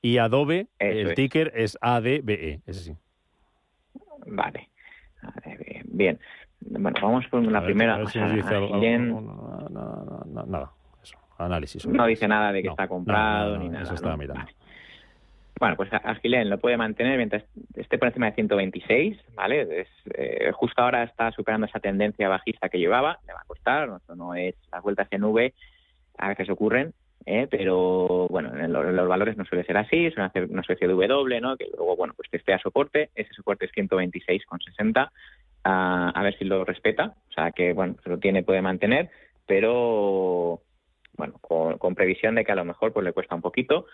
Y 0.01 0.18
Adobe, 0.18 0.68
el 0.79 1.14
ticker 1.14 1.53
es 1.55 1.77
ADBE, 1.81 2.61
ese 2.66 2.81
sí. 2.81 2.96
Vale. 4.27 4.70
ADBE. 5.22 5.83
Bien. 5.87 6.20
Bueno, 6.61 6.96
vamos 7.03 7.27
por 7.29 7.42
la 7.42 7.64
primera. 7.64 7.99
nada, 10.29 10.72
eso. 11.03 11.18
Análisis. 11.38 11.87
No 11.87 12.07
dice 12.07 12.29
nada 12.29 12.53
de 12.53 12.62
que 12.62 12.68
está 12.68 12.87
comprado 12.88 13.59
ni 13.59 13.68
nada. 13.68 13.85
Eso 13.85 13.94
estaba 13.94 14.16
mirando. 14.16 14.46
Bueno, 15.59 15.77
pues 15.77 15.90
Agilén 15.92 16.51
lo 16.51 16.59
puede 16.59 16.77
mantener 16.77 17.16
mientras 17.16 17.42
esté 17.77 17.97
por 17.97 18.09
encima 18.09 18.27
de 18.27 18.35
126, 18.35 19.19
¿vale? 19.35 19.87
Eh, 20.14 20.51
justo 20.53 20.83
ahora 20.83 21.05
está 21.05 21.33
superando 21.33 21.66
esa 21.66 21.81
tendencia 21.81 22.29
bajista 22.29 22.69
que 22.69 22.79
llevaba, 22.79 23.19
le 23.27 23.33
va 23.33 23.40
a 23.40 23.47
costar, 23.47 23.88
no, 24.14 24.35
es 24.35 24.55
las 24.71 24.83
vueltas 24.83 25.09
en 25.11 25.25
V, 25.25 25.55
a 26.19 26.29
veces 26.29 26.51
ocurren, 26.51 26.92
¿eh? 27.25 27.49
pero 27.51 28.29
bueno, 28.29 28.55
en, 28.55 28.71
los 28.71 29.09
valores 29.09 29.38
no 29.38 29.47
suele 29.47 29.64
ser 29.64 29.79
así, 29.79 30.11
suele 30.11 30.27
hacer 30.27 30.45
una 30.45 30.61
especie 30.61 30.87
de 30.87 30.92
W, 30.92 31.40
¿no? 31.40 31.57
Que 31.57 31.69
luego, 31.75 31.97
bueno, 31.97 32.12
pues 32.14 32.29
esté 32.33 32.53
a 32.53 32.59
soporte, 32.59 33.09
ese 33.14 33.33
soporte 33.33 33.64
es 33.64 33.73
126,60, 33.73 35.11
a, 35.64 36.11
a 36.11 36.23
ver 36.23 36.37
si 36.37 36.45
lo 36.45 36.66
respeta, 36.66 37.14
o 37.31 37.33
sea 37.33 37.53
que, 37.53 37.73
bueno, 37.73 37.97
se 38.05 38.11
lo 38.11 38.19
tiene, 38.19 38.42
puede 38.42 38.61
mantener, 38.61 39.09
pero 39.47 40.61
bueno, 41.16 41.38
con, 41.40 41.79
con 41.79 41.95
previsión 41.95 42.35
de 42.35 42.45
que 42.45 42.53
a 42.53 42.57
lo 42.57 42.66
mejor 42.66 42.92
pues 42.92 43.05
le 43.05 43.12
cuesta 43.12 43.35
un 43.35 43.40
poquito. 43.40 43.87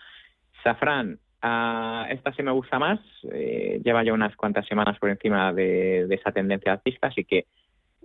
Safran, 0.61 1.19
Uh, 1.43 2.05
esta 2.09 2.31
sí 2.31 2.41
me 2.41 2.51
gusta 2.51 2.79
más, 2.79 3.01
eh, 3.29 3.81
lleva 3.83 4.01
ya 4.01 4.13
unas 4.13 4.33
cuantas 4.37 4.65
semanas 4.65 4.97
por 4.97 5.09
encima 5.09 5.51
de, 5.51 6.07
esa 6.09 6.31
tendencia 6.31 6.71
alcista, 6.71 7.07
así 7.07 7.25
que 7.25 7.47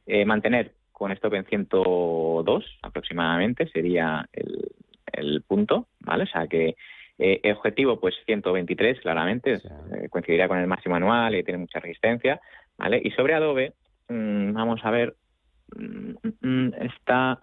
eh, 0.07 0.25
mantener 0.25 0.73
con 0.91 1.13
stop 1.13 1.35
en 1.35 1.45
102 1.45 2.79
aproximadamente 2.83 3.69
sería 3.69 4.29
el, 4.33 5.43
punto, 5.47 5.87
¿vale? 6.01 6.25
O 6.25 6.27
sea 6.27 6.49
que 6.49 6.75
eh, 7.17 7.41
el 7.45 7.53
objetivo 7.53 8.01
pues 8.01 8.17
123 8.27 9.01
claramente, 9.01 9.61
coincidiría 10.11 10.49
con 10.49 10.59
el 10.59 10.67
máximo 10.67 10.97
anual 10.97 11.37
y 11.37 11.45
tiene 11.45 11.59
mucha 11.59 11.79
resistencia, 11.79 12.41
¿vale? 12.77 13.01
Y 13.05 13.13
sobre 13.13 13.35
Adobe, 13.35 13.73
mm, 14.09 14.53
vamos 14.53 14.81
a 14.85 14.91
ver, 14.91 15.15
mm, 15.77 16.15
mm, 16.41 16.75
está 16.81 17.41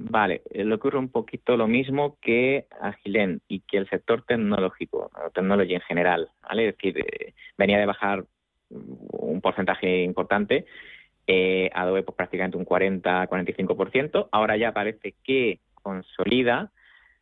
Vale, 0.00 0.42
eh, 0.50 0.64
le 0.64 0.74
ocurre 0.74 0.96
un 0.96 1.10
poquito 1.10 1.56
lo 1.56 1.66
mismo 1.66 2.18
que 2.20 2.66
a 2.80 2.92
Gilén 2.92 3.42
y 3.48 3.60
que 3.60 3.78
el 3.78 3.88
sector 3.90 4.22
tecnológico, 4.22 5.10
o 5.12 5.30
tecnología 5.30 5.78
en 5.78 5.82
general, 5.82 6.28
¿vale? 6.40 6.68
Es 6.68 6.76
decir, 6.76 6.98
eh, 7.00 7.34
venía 7.56 7.78
de 7.78 7.86
bajar 7.86 8.24
un 8.70 9.40
porcentaje 9.40 10.04
importante, 10.04 10.66
eh, 11.26 11.68
Adobe 11.74 12.04
pues, 12.04 12.16
prácticamente 12.16 12.56
un 12.56 12.64
40-45%, 12.64 14.28
ahora 14.30 14.56
ya 14.56 14.72
parece 14.72 15.16
que 15.24 15.58
consolida, 15.74 16.70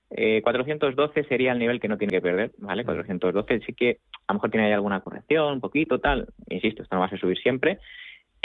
412 0.08 1.24
sería 1.24 1.50
el 1.50 1.58
nivel 1.58 1.80
que 1.80 1.88
no 1.88 1.98
tiene 1.98 2.12
que 2.12 2.20
perder, 2.20 2.52
¿vale? 2.58 2.84
412 2.84 3.60
sí 3.66 3.72
que 3.72 3.98
a 4.28 4.32
lo 4.32 4.34
mejor 4.34 4.50
tiene 4.50 4.66
ahí 4.66 4.72
alguna 4.72 5.00
corrección, 5.00 5.54
un 5.54 5.60
poquito, 5.60 5.98
tal, 5.98 6.28
insisto, 6.48 6.82
esto 6.82 6.94
no 6.94 7.00
va 7.00 7.06
a 7.06 7.18
subir 7.18 7.38
siempre, 7.38 7.80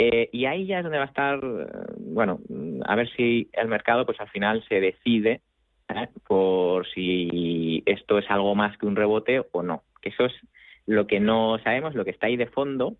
eh, 0.04 0.28
y 0.32 0.46
ahí 0.46 0.66
ya 0.66 0.78
es 0.78 0.82
donde 0.82 0.98
va 0.98 1.04
a 1.04 1.06
estar, 1.06 1.38
eh, 1.38 1.66
bueno, 1.98 2.40
a 2.84 2.96
ver 2.96 3.08
si 3.14 3.48
el 3.52 3.68
mercado 3.68 4.04
pues 4.04 4.18
al 4.20 4.28
final 4.30 4.64
se 4.68 4.80
decide 4.80 5.42
¿eh? 5.88 6.08
por 6.26 6.88
si 6.88 7.84
esto 7.86 8.18
es 8.18 8.28
algo 8.28 8.56
más 8.56 8.76
que 8.78 8.86
un 8.86 8.96
rebote 8.96 9.44
o 9.52 9.62
no. 9.62 9.84
Que 10.00 10.08
eso 10.08 10.24
es 10.24 10.32
lo 10.86 11.06
que 11.06 11.20
no 11.20 11.56
sabemos, 11.62 11.94
lo 11.94 12.04
que 12.04 12.10
está 12.10 12.26
ahí 12.26 12.36
de 12.36 12.48
fondo 12.48 12.96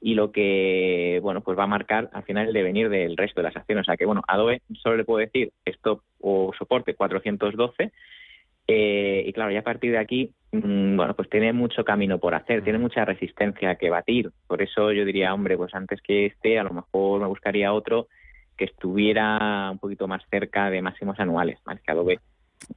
y 0.00 0.14
lo 0.14 0.32
que, 0.32 1.20
bueno, 1.22 1.42
pues 1.42 1.56
va 1.56 1.62
a 1.62 1.68
marcar 1.68 2.10
al 2.12 2.24
final 2.24 2.48
el 2.48 2.52
devenir 2.52 2.88
del 2.88 3.16
resto 3.16 3.40
de 3.40 3.44
las 3.44 3.56
acciones. 3.56 3.82
O 3.82 3.84
sea 3.84 3.96
que, 3.96 4.06
bueno, 4.06 4.22
Adobe 4.26 4.62
solo 4.82 4.96
le 4.96 5.04
puedo 5.04 5.20
decir 5.20 5.52
stop 5.64 6.02
o 6.20 6.52
soporte 6.58 6.94
412 6.94 7.92
y 8.66 9.32
claro, 9.32 9.52
ya 9.52 9.60
a 9.60 9.64
partir 9.64 9.92
de 9.92 9.98
aquí 9.98 10.32
bueno, 10.52 11.14
pues 11.14 11.30
tiene 11.30 11.52
mucho 11.52 11.82
camino 11.82 12.18
por 12.18 12.34
hacer, 12.34 12.62
tiene 12.62 12.78
mucha 12.78 13.04
resistencia 13.04 13.76
que 13.76 13.88
batir. 13.88 14.30
Por 14.46 14.60
eso 14.60 14.92
yo 14.92 15.04
diría, 15.04 15.32
hombre, 15.32 15.56
pues 15.56 15.74
antes 15.74 16.00
que 16.02 16.26
este, 16.26 16.58
a 16.58 16.64
lo 16.64 16.70
mejor 16.70 17.20
me 17.20 17.26
buscaría 17.26 17.72
otro 17.72 18.08
que 18.56 18.66
estuviera 18.66 19.70
un 19.70 19.78
poquito 19.78 20.06
más 20.06 20.22
cerca 20.30 20.68
de 20.68 20.82
máximos 20.82 21.18
anuales, 21.18 21.58
¿vale? 21.64 21.80
Que 21.84 21.90
Adobe 21.90 22.20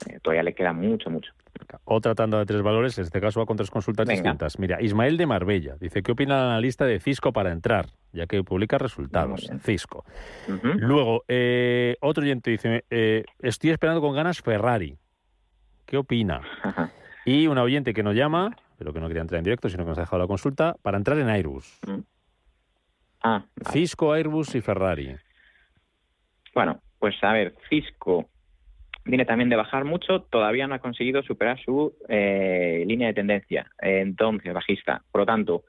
eh, 0.08 0.20
todavía 0.22 0.44
le 0.44 0.54
queda 0.54 0.72
mucho, 0.72 1.10
mucho. 1.10 1.34
Otra 1.84 2.16
tanda 2.16 2.40
de 2.40 2.46
tres 2.46 2.62
valores, 2.62 2.98
en 2.98 3.04
este 3.04 3.22
caso 3.22 3.40
va 3.40 3.46
con 3.46 3.58
tres 3.58 3.70
consultas 3.70 4.08
distintas. 4.08 4.58
Mira, 4.58 4.82
Ismael 4.82 5.18
de 5.18 5.26
Marbella 5.26 5.76
dice, 5.80 6.02
¿qué 6.02 6.12
opina 6.12 6.36
el 6.36 6.48
analista 6.52 6.86
de 6.86 7.00
Cisco 7.00 7.34
para 7.34 7.52
entrar? 7.52 7.88
Ya 8.12 8.26
que 8.26 8.44
publica 8.44 8.78
resultados 8.78 9.50
en 9.50 9.60
Cisco. 9.60 10.06
Luego, 10.48 11.24
eh, 11.28 11.98
otro 12.02 12.24
oyente 12.24 12.52
dice, 12.52 12.86
eh, 12.90 13.24
estoy 13.40 13.72
esperando 13.72 14.02
con 14.02 14.16
ganas 14.16 14.42
Ferrari. 14.42 14.98
¿Qué 15.86 15.98
opina? 15.98 16.42
Y 17.26 17.48
un 17.48 17.58
oyente 17.58 17.94
que 17.94 18.04
nos 18.04 18.16
llama, 18.16 18.56
pero 18.78 18.94
que 18.94 19.00
no 19.00 19.08
quería 19.08 19.24
entrar 19.24 19.40
en 19.40 19.44
directo, 19.44 19.68
sino 19.68 19.84
que 19.84 19.90
nos 19.90 19.98
ha 19.98 20.02
dejado 20.02 20.22
la 20.22 20.28
consulta, 20.28 20.76
para 20.82 20.98
entrar 20.98 21.18
en 21.18 21.28
Airbus. 21.28 21.80
Mm. 21.88 22.00
Ah, 23.24 23.44
Cisco, 23.72 24.14
Airbus 24.14 24.54
y 24.54 24.62
Ferrari. 24.62 25.16
Bueno, 26.54 26.80
pues 27.00 27.16
a 27.24 27.34
ver, 27.34 27.56
Cisco 27.70 28.30
viene 29.04 29.26
también 29.26 29.50
de 29.50 29.56
bajar 29.56 29.86
mucho, 29.86 30.22
todavía 30.22 30.68
no 30.68 30.76
ha 30.76 30.80
conseguido 30.80 31.24
superar 31.24 31.60
su 31.60 31.96
eh, 32.08 32.84
línea 32.88 33.08
de 33.08 33.14
tendencia, 33.14 33.68
entonces 33.80 34.54
bajista. 34.54 35.04
Por 35.12 35.22
lo 35.22 35.26
tanto, 35.26 35.64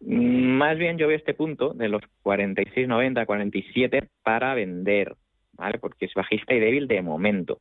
mm, 0.00 0.56
más 0.58 0.78
bien 0.78 0.98
yo 0.98 1.08
veo 1.08 1.16
este 1.16 1.34
punto 1.34 1.72
de 1.74 1.88
los 1.88 2.02
46.90, 2.22 3.26
47 3.26 4.08
para 4.22 4.54
vender, 4.54 5.16
¿vale? 5.52 5.78
Porque 5.78 6.06
es 6.06 6.14
bajista 6.14 6.54
y 6.54 6.60
débil 6.60 6.88
de 6.88 7.02
momento. 7.02 7.60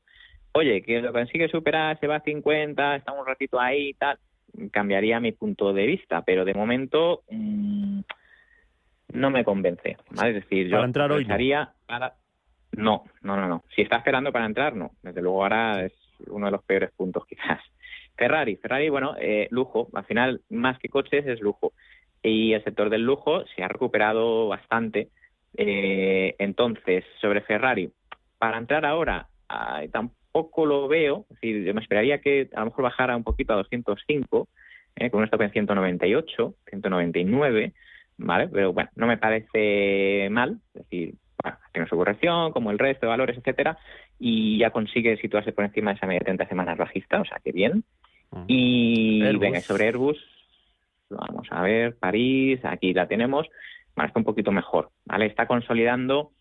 Oye, 0.58 0.82
que 0.82 1.02
lo 1.02 1.12
consigue 1.12 1.50
superar, 1.50 2.00
se 2.00 2.08
va 2.08 2.16
a 2.16 2.22
50, 2.22 2.96
está 2.96 3.12
un 3.12 3.26
ratito 3.26 3.60
ahí 3.60 3.90
y 3.90 3.94
tal, 3.94 4.18
cambiaría 4.72 5.20
mi 5.20 5.34
punto 5.34 5.74
de 5.74 5.86
vista, 5.86 6.22
pero 6.22 6.46
de 6.46 6.54
momento 6.54 7.24
mm, 7.30 8.00
no 9.14 9.30
me 9.32 9.44
convence, 9.44 9.98
¿vale? 10.12 10.30
Es 10.30 10.36
decir, 10.36 10.70
yo 10.70 10.82
entrar 10.82 11.12
hoy 11.12 11.26
para 11.26 12.16
no, 12.72 13.04
no, 13.22 13.36
no, 13.36 13.48
no. 13.50 13.64
Si 13.76 13.82
está 13.82 13.98
esperando 13.98 14.32
para 14.32 14.46
entrar, 14.46 14.76
no. 14.76 14.92
Desde 15.02 15.22
luego 15.22 15.44
ahora 15.44 15.86
es 15.86 15.94
uno 16.28 16.46
de 16.46 16.54
los 16.54 16.64
peores 16.64 16.92
puntos 16.96 17.26
quizás. 17.28 17.60
Ferrari, 18.16 18.56
Ferrari, 18.56 18.88
bueno, 18.88 19.16
eh, 19.20 19.48
lujo. 19.52 19.90
Al 19.94 20.06
final, 20.06 20.42
más 20.50 20.80
que 20.80 20.88
coches, 20.88 21.26
es 21.28 21.42
lujo. 21.42 21.74
Y 22.24 22.54
el 22.54 22.64
sector 22.64 22.90
del 22.90 23.04
lujo 23.04 23.44
se 23.56 23.64
ha 23.64 23.68
recuperado 23.68 24.48
bastante. 24.48 25.10
Eh, 25.58 26.34
entonces, 26.40 27.04
sobre 27.20 27.42
Ferrari, 27.42 27.92
para 28.38 28.58
entrar 28.58 28.86
ahora, 28.86 29.28
tampoco 29.92 30.25
lo 30.56 30.88
veo. 30.88 31.26
Es 31.30 31.42
decir, 31.42 31.64
yo 31.64 31.74
me 31.74 31.82
esperaría 31.82 32.20
que 32.20 32.50
a 32.56 32.60
lo 32.62 32.68
mejor 32.68 32.84
bajara 32.84 33.16
un 33.16 33.24
poquito 33.24 33.54
a 33.54 33.58
205, 33.58 34.48
eh, 34.96 35.10
con 35.10 35.20
un 35.20 35.26
stop 35.26 35.42
en 35.42 35.52
198, 35.52 36.56
199, 36.70 37.74
¿vale? 38.18 38.48
Pero 38.48 38.74
bueno, 38.74 38.90
no 38.96 39.08
me 39.08 39.18
parece 39.18 40.28
mal. 40.30 40.60
Es 40.74 40.84
decir, 40.84 41.16
tiene 41.72 41.88
su 41.88 41.96
corrección, 41.96 42.52
como 42.52 42.72
el 42.72 42.80
resto 42.80 43.06
de 43.06 43.12
valores, 43.12 43.38
etcétera, 43.38 43.78
y 44.20 44.58
ya 44.58 44.72
consigue 44.72 45.18
situarse 45.18 45.52
por 45.52 45.66
encima 45.66 45.92
de 45.92 45.98
esa 45.98 46.08
media 46.08 46.20
de 46.20 46.26
30 46.26 46.48
semanas 46.48 46.78
bajista, 46.78 47.22
o 47.22 47.26
sea 47.26 47.40
que 47.44 47.52
bien. 47.52 47.84
Y 48.48 49.22
venga, 49.38 49.62
sobre 49.62 49.86
Airbus, 49.86 50.18
vamos 51.10 51.48
a 51.52 51.62
ver, 51.62 51.96
París, 51.96 52.60
aquí 52.64 52.94
la 52.94 53.08
tenemos, 53.08 53.48
bueno, 53.96 54.08
está 54.08 54.20
un 54.20 54.26
poquito 54.26 54.52
mejor, 54.52 54.90
¿vale? 55.06 55.26
Está 55.26 55.48
consolidando, 55.48 56.32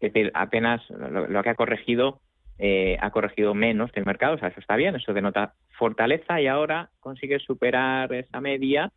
es 0.00 0.12
decir, 0.12 0.30
apenas 0.34 0.82
lo, 0.90 1.42
que 1.42 1.48
ha 1.48 1.54
corregido, 1.54 2.20
eh, 2.64 2.96
ha 3.00 3.10
corregido 3.10 3.54
menos 3.54 3.90
que 3.90 3.98
el 3.98 4.06
mercado, 4.06 4.36
o 4.36 4.38
sea, 4.38 4.46
eso 4.46 4.60
está 4.60 4.76
bien, 4.76 4.94
eso 4.94 5.12
denota 5.12 5.54
fortaleza 5.70 6.40
y 6.40 6.46
ahora 6.46 6.90
consigue 7.00 7.40
superar 7.40 8.14
esa 8.14 8.40
media 8.40 8.92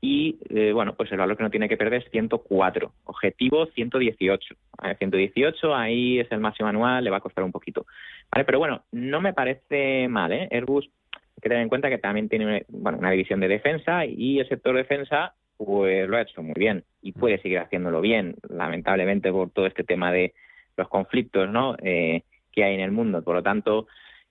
y 0.00 0.38
eh, 0.50 0.70
bueno, 0.72 0.94
pues 0.94 1.10
el 1.10 1.18
valor 1.18 1.36
que 1.36 1.42
no 1.42 1.50
tiene 1.50 1.68
que 1.68 1.76
perder 1.76 2.04
es 2.04 2.10
104, 2.12 2.92
objetivo 3.06 3.66
118. 3.66 4.54
118 4.98 5.74
ahí 5.74 6.20
es 6.20 6.30
el 6.30 6.38
máximo 6.38 6.68
anual, 6.68 7.02
le 7.02 7.10
va 7.10 7.16
a 7.16 7.20
costar 7.20 7.42
un 7.42 7.50
poquito. 7.50 7.86
¿Vale? 8.30 8.44
Pero 8.44 8.60
bueno, 8.60 8.84
no 8.92 9.20
me 9.20 9.32
parece 9.32 10.06
mal, 10.06 10.32
¿eh? 10.32 10.48
Airbus 10.52 10.88
hay 11.16 11.42
que 11.42 11.48
tener 11.48 11.64
en 11.64 11.68
cuenta 11.68 11.88
que 11.88 11.98
también 11.98 12.28
tiene 12.28 12.66
bueno, 12.68 12.98
una 12.98 13.10
división 13.10 13.40
de 13.40 13.48
defensa 13.48 14.06
y 14.06 14.38
el 14.38 14.48
sector 14.48 14.76
defensa 14.76 15.34
pues 15.56 16.08
lo 16.08 16.16
ha 16.16 16.22
hecho 16.22 16.40
muy 16.40 16.54
bien 16.56 16.84
y 17.02 17.10
puede 17.10 17.42
seguir 17.42 17.58
haciéndolo 17.58 18.00
bien, 18.00 18.36
lamentablemente 18.48 19.32
por 19.32 19.50
todo 19.50 19.66
este 19.66 19.82
tema 19.82 20.12
de 20.12 20.34
los 20.76 20.88
conflictos 20.88 21.50
¿no? 21.50 21.74
Eh, 21.82 22.22
que 22.52 22.64
hay 22.64 22.74
en 22.74 22.80
el 22.80 22.92
mundo. 22.92 23.22
Por 23.22 23.36
lo 23.36 23.42
tanto, 23.42 23.86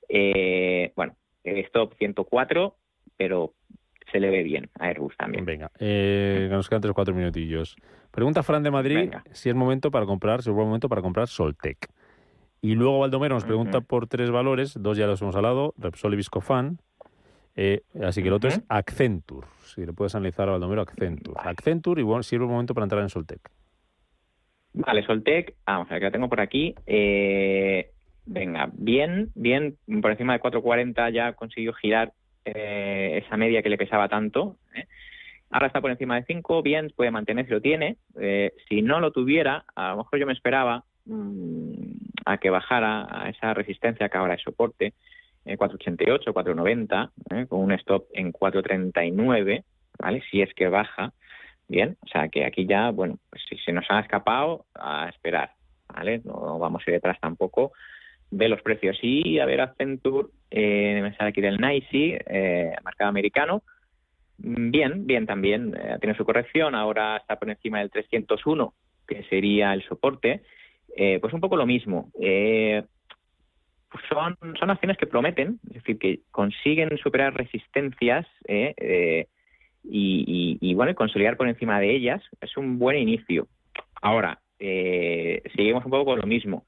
eh, 0.10 0.92
bueno, 0.96 1.16
stop 1.44 1.94
104, 1.98 2.76
pero 3.16 3.54
se 4.12 4.20
le 4.20 4.30
ve 4.30 4.44
bien 4.44 4.70
a 4.80 4.88
Airbus 4.88 5.16
también. 5.18 5.46
Venga, 5.46 5.72
eh, 5.80 6.48
nos 6.50 6.70
quedan 6.70 6.82
tres 6.82 6.92
o 6.92 6.94
cuatro 6.94 7.14
minutillos. 7.14 7.76
Pregunta 8.12 8.44
Fran 8.44 8.64
de 8.64 8.72
Madrid 8.72 9.12
si 9.32 9.50
es 9.50 9.56
momento 9.56 9.92
para 9.92 10.06
comprar, 10.06 10.42
si 10.42 10.50
es 10.50 10.56
buen 10.56 10.68
momento 10.68 10.90
para 10.90 11.02
comprar 11.02 11.28
Soltec. 11.28 11.90
Y 12.62 12.76
luego 12.76 13.00
Baldomero 13.00 13.36
nos 13.36 13.46
pregunta 13.46 13.82
por 13.82 14.08
tres 14.08 14.32
valores, 14.32 14.76
dos 14.80 14.98
ya 14.98 15.06
los 15.06 15.22
hemos 15.22 15.36
hablado, 15.36 15.74
Repsol 15.78 16.14
y 16.14 16.18
Viscofan. 16.18 16.80
Eh, 17.56 17.82
así 18.04 18.22
que 18.22 18.28
el 18.28 18.34
otro 18.34 18.50
es 18.50 18.62
Accenture. 18.68 19.48
Si 19.66 19.86
le 19.86 19.94
puedes 19.94 20.16
analizar 20.16 20.48
a 20.48 20.54
Baldomero, 20.54 20.82
Accenture. 20.82 21.40
Accenture 21.44 22.02
y 22.02 22.04
bueno, 22.04 22.24
si 22.24 22.36
es 22.36 22.40
buen 22.40 22.52
momento 22.52 22.74
para 22.74 22.86
entrar 22.86 23.02
en 23.02 23.10
Soltec. 23.10 23.40
Vale, 24.74 25.04
Soltec, 25.06 25.56
vamos 25.66 25.88
a 25.90 25.94
ver 25.94 26.00
que 26.00 26.06
la 26.06 26.12
tengo 26.12 26.30
por 26.30 26.40
aquí. 26.40 26.76
Eh, 26.86 27.92
venga, 28.28 28.70
bien, 28.74 29.32
bien, 29.36 29.78
por 30.02 30.12
encima 30.12 30.34
de 30.34 30.42
4.40 30.42 31.12
ya 31.12 31.34
consiguió 31.34 31.74
girar 31.74 32.12
eh, 32.46 33.24
esa 33.26 33.38
media 33.38 33.64
que 33.64 33.70
le 33.70 33.78
pesaba 33.78 34.08
tanto. 34.10 34.58
¿eh? 34.76 34.86
Ahora 35.50 35.68
está 35.68 35.82
por 35.82 35.92
encima 35.92 36.16
de 36.16 36.26
5, 36.26 36.62
bien, 36.62 36.92
puede 36.96 37.10
mantenerse, 37.10 37.54
lo 37.54 37.62
tiene. 37.62 37.98
Eh, 38.20 38.54
si 38.68 38.82
no 38.82 39.00
lo 39.00 39.12
tuviera, 39.12 39.66
a 39.76 39.92
lo 39.92 39.98
mejor 39.98 40.20
yo 40.20 40.28
me 40.28 40.34
esperaba 40.34 40.84
mm, 41.06 41.72
a 42.26 42.38
que 42.38 42.50
bajara 42.50 43.08
a 43.10 43.30
esa 43.30 43.54
resistencia 43.54 44.10
que 44.10 44.18
ahora 44.18 44.36
es 44.36 44.42
soporte, 44.42 44.94
488, 45.46 46.34
490, 46.34 47.12
con 47.48 47.62
un 47.62 47.72
stop 47.72 48.08
en 48.12 48.34
439, 48.34 49.64
¿vale? 49.98 50.22
Si 50.30 50.42
es 50.42 50.54
que 50.54 50.68
baja, 50.68 51.14
bien, 51.70 51.96
o 52.02 52.08
sea 52.08 52.28
que 52.28 52.44
aquí 52.44 52.68
ya, 52.68 52.92
bueno, 52.92 53.18
pues 53.30 53.44
si 53.48 53.58
se 53.60 53.72
nos 53.72 53.86
ha 53.88 54.02
escapado, 54.02 54.66
a 54.76 55.08
esperar, 55.08 55.52
¿vale? 55.88 56.20
No 56.26 56.60
vamos 56.60 56.84
a 56.86 56.90
ir 56.90 56.96
detrás 56.96 57.18
tampoco 57.22 57.72
de 58.32 58.50
los 58.50 58.62
precios. 58.62 58.98
Y 59.02 59.40
a 59.40 59.46
ver, 59.46 59.62
Accenture, 59.62 60.30
eh, 60.52 61.00
me 61.02 61.16
sale 61.16 61.30
aquí 61.30 61.42
del 61.42 61.58
NICE, 61.58 62.24
eh, 62.26 62.76
mercado 62.84 63.10
americano. 63.10 63.64
Bien, 64.38 65.08
bien 65.08 65.26
también, 65.26 65.74
eh, 65.76 65.98
tiene 66.00 66.16
su 66.16 66.24
corrección, 66.24 66.76
ahora 66.76 67.18
está 67.18 67.38
por 67.38 67.50
encima 67.50 67.80
del 67.80 67.90
301, 67.90 68.74
que 69.08 69.24
sería 69.24 69.74
el 69.74 69.84
soporte. 69.84 70.42
Eh, 70.96 71.20
pues 71.20 71.34
un 71.34 71.42
poco 71.42 71.58
lo 71.58 71.66
mismo. 71.66 72.12
Pues 72.14 74.04
son, 74.10 74.38
son 74.60 74.70
acciones 74.70 74.98
que 74.98 75.08
prometen, 75.08 75.60
es 75.68 75.76
decir, 75.76 75.98
que 75.98 76.20
consiguen 76.32 76.98
superar 76.98 77.34
resistencias 77.34 78.28
y, 78.48 79.24
y, 79.84 80.58
y, 80.60 80.74
bueno, 80.74 80.94
consolidar 80.94 81.38
por 81.38 81.48
encima 81.48 81.80
de 81.80 81.96
ellas. 81.96 82.22
Es 82.42 82.58
un 82.58 82.80
buen 82.80 82.98
inicio. 82.98 83.48
Ahora, 84.02 84.40
seguimos 84.60 85.86
un 85.86 85.92
poco 85.92 86.06
con 86.06 86.20
lo 86.20 86.28
mismo 86.28 86.66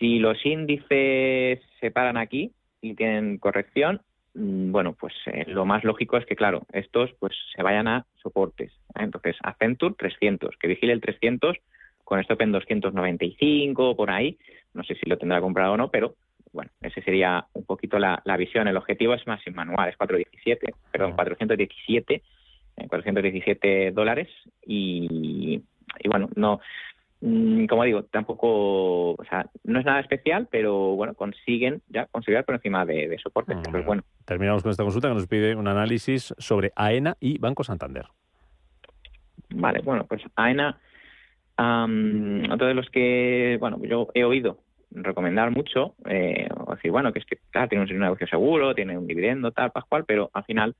si 0.00 0.18
los 0.18 0.44
índices 0.44 1.60
se 1.78 1.90
paran 1.92 2.16
aquí 2.16 2.52
y 2.80 2.94
tienen 2.94 3.38
corrección, 3.38 4.00
mm, 4.34 4.72
bueno, 4.72 4.94
pues 4.98 5.14
eh, 5.26 5.44
lo 5.46 5.66
más 5.66 5.84
lógico 5.84 6.16
es 6.16 6.24
que, 6.24 6.34
claro, 6.34 6.62
estos 6.72 7.12
pues 7.20 7.34
se 7.54 7.62
vayan 7.62 7.86
a 7.86 8.06
soportes. 8.22 8.72
¿eh? 8.72 9.02
Entonces, 9.02 9.36
Accenture 9.42 9.94
300, 9.96 10.56
que 10.56 10.68
vigile 10.68 10.94
el 10.94 11.02
300 11.02 11.56
con 12.02 12.18
stop 12.20 12.40
en 12.40 12.52
295 12.52 13.94
por 13.94 14.10
ahí. 14.10 14.38
No 14.72 14.82
sé 14.82 14.94
si 14.94 15.08
lo 15.08 15.18
tendrá 15.18 15.40
comprado 15.40 15.74
o 15.74 15.76
no, 15.76 15.90
pero 15.90 16.16
bueno, 16.52 16.70
ese 16.80 17.02
sería 17.02 17.46
un 17.52 17.64
poquito 17.64 17.98
la, 17.98 18.22
visión. 18.38 18.66
El 18.66 18.78
objetivo 18.78 19.14
es 19.14 19.24
más 19.26 19.40
manual, 19.52 19.90
es 19.90 19.96
417, 19.96 20.74
perdón, 20.90 21.12
417, 21.12 22.22
417 22.88 23.86
eh, 23.86 23.90
dólares 23.92 24.28
y, 24.66 25.62
y 26.00 26.08
bueno, 26.08 26.30
no 26.34 26.60
como 27.20 27.84
digo, 27.84 28.04
tampoco, 28.04 29.12
o 29.12 29.24
sea, 29.28 29.46
no 29.64 29.78
es 29.78 29.84
nada 29.84 30.00
especial, 30.00 30.48
pero 30.50 30.96
bueno, 30.96 31.14
consiguen 31.14 31.82
ya 31.88 32.06
conseguir 32.06 32.42
por 32.44 32.54
encima 32.54 32.86
de, 32.86 33.18
soporte. 33.22 33.54
Mm, 33.54 33.84
bueno. 33.84 34.02
Terminamos 34.24 34.62
con 34.62 34.70
esta 34.70 34.84
consulta 34.84 35.08
que 35.08 35.14
nos 35.14 35.26
pide 35.26 35.54
un 35.54 35.68
análisis 35.68 36.34
sobre 36.38 36.72
AENA 36.74 37.16
y 37.20 37.38
Banco 37.38 37.62
Santander. 37.62 38.06
Vale, 39.50 39.80
bueno, 39.82 40.06
pues 40.06 40.22
AENA, 40.34 40.78
otro 41.58 42.66
de 42.66 42.74
los 42.74 42.88
que, 42.88 43.58
bueno, 43.60 43.78
yo 43.82 44.08
he 44.14 44.24
oído 44.24 44.58
recomendar 44.90 45.50
mucho, 45.50 45.94
eh, 46.08 46.48
decir, 46.70 46.90
bueno, 46.90 47.12
que 47.12 47.20
es 47.20 47.26
que, 47.26 47.38
claro, 47.50 47.68
tiene 47.68 47.84
un 47.84 47.98
negocio 47.98 48.26
seguro, 48.26 48.74
tiene 48.74 48.96
un 48.96 49.06
dividendo, 49.06 49.52
tal, 49.52 49.72
pascual, 49.72 50.04
pero 50.06 50.30
al 50.32 50.44
final, 50.44 50.74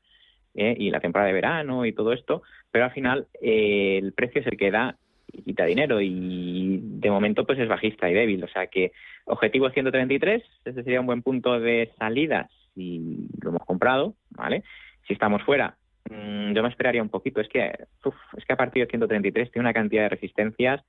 eh, 0.54 0.74
y 0.78 0.90
la 0.90 1.00
temporada 1.00 1.28
de 1.28 1.34
verano 1.34 1.84
y 1.84 1.92
todo 1.92 2.12
esto, 2.12 2.42
pero 2.70 2.86
al 2.86 2.92
final 2.92 3.26
eh, 3.40 3.98
el 4.02 4.12
precio 4.12 4.40
es 4.40 4.46
el 4.46 4.56
que 4.56 4.70
da 4.70 4.96
quita 5.44 5.64
dinero 5.64 6.00
y 6.00 6.80
de 6.82 7.10
momento 7.10 7.46
pues 7.46 7.58
es 7.58 7.68
bajista 7.68 8.10
y 8.10 8.14
débil. 8.14 8.44
O 8.44 8.48
sea 8.48 8.66
que 8.66 8.92
objetivo 9.24 9.70
133, 9.70 10.42
ese 10.64 10.82
sería 10.82 11.00
un 11.00 11.06
buen 11.06 11.22
punto 11.22 11.58
de 11.58 11.90
salida 11.98 12.48
si 12.74 13.28
lo 13.42 13.50
hemos 13.50 13.64
comprado, 13.64 14.14
¿vale? 14.30 14.62
Si 15.06 15.12
estamos 15.12 15.42
fuera, 15.42 15.76
mm, 16.08 16.52
yo 16.52 16.62
me 16.62 16.68
esperaría 16.68 17.02
un 17.02 17.08
poquito. 17.08 17.40
Es 17.40 17.48
que, 17.48 17.72
es 18.36 18.44
que 18.44 18.52
a 18.52 18.56
partir 18.56 18.84
de 18.84 18.90
133 18.90 19.50
tiene 19.50 19.64
una 19.64 19.74
cantidad 19.74 20.02
de 20.02 20.08
resistencias 20.10 20.82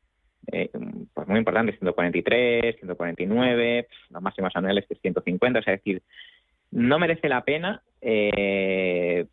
eh, 0.51 0.69
pues 1.13 1.27
muy 1.27 1.37
importantes, 1.37 1.77
143, 1.79 2.77
149, 2.77 3.87
los 4.09 4.21
máximos 4.21 4.55
anuales 4.55 4.85
que 4.87 4.95
es 4.95 5.01
150, 5.01 5.59
o 5.59 5.61
sea, 5.61 5.73
es 5.73 5.79
decir, 5.81 6.01
no 6.71 6.97
merece 6.99 7.29
la 7.29 7.43
pena 7.43 7.83
eh, 8.01 9.25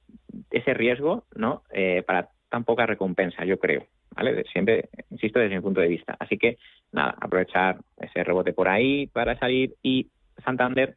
ese 0.51 0.75
riesgo, 0.75 1.25
¿no? 1.35 1.63
Eh, 1.73 2.03
para 2.07 2.29
tan 2.51 2.65
poca 2.65 2.87
recompensa, 2.87 3.45
yo 3.45 3.59
creo. 3.59 3.87
¿Vale? 4.15 4.45
Siempre, 4.53 4.89
insisto, 5.11 5.39
desde 5.39 5.57
mi 5.57 5.61
punto 5.61 5.81
de 5.81 5.89
vista. 5.89 6.17
Así 6.19 6.39
que, 6.39 6.59
nada, 6.93 7.15
aprovechar 7.21 7.79
ese 8.01 8.25
rebote 8.25 8.53
por 8.53 8.69
ahí 8.69 9.07
para 9.07 9.39
salir 9.39 9.75
y 9.83 10.09
Santander, 10.45 10.97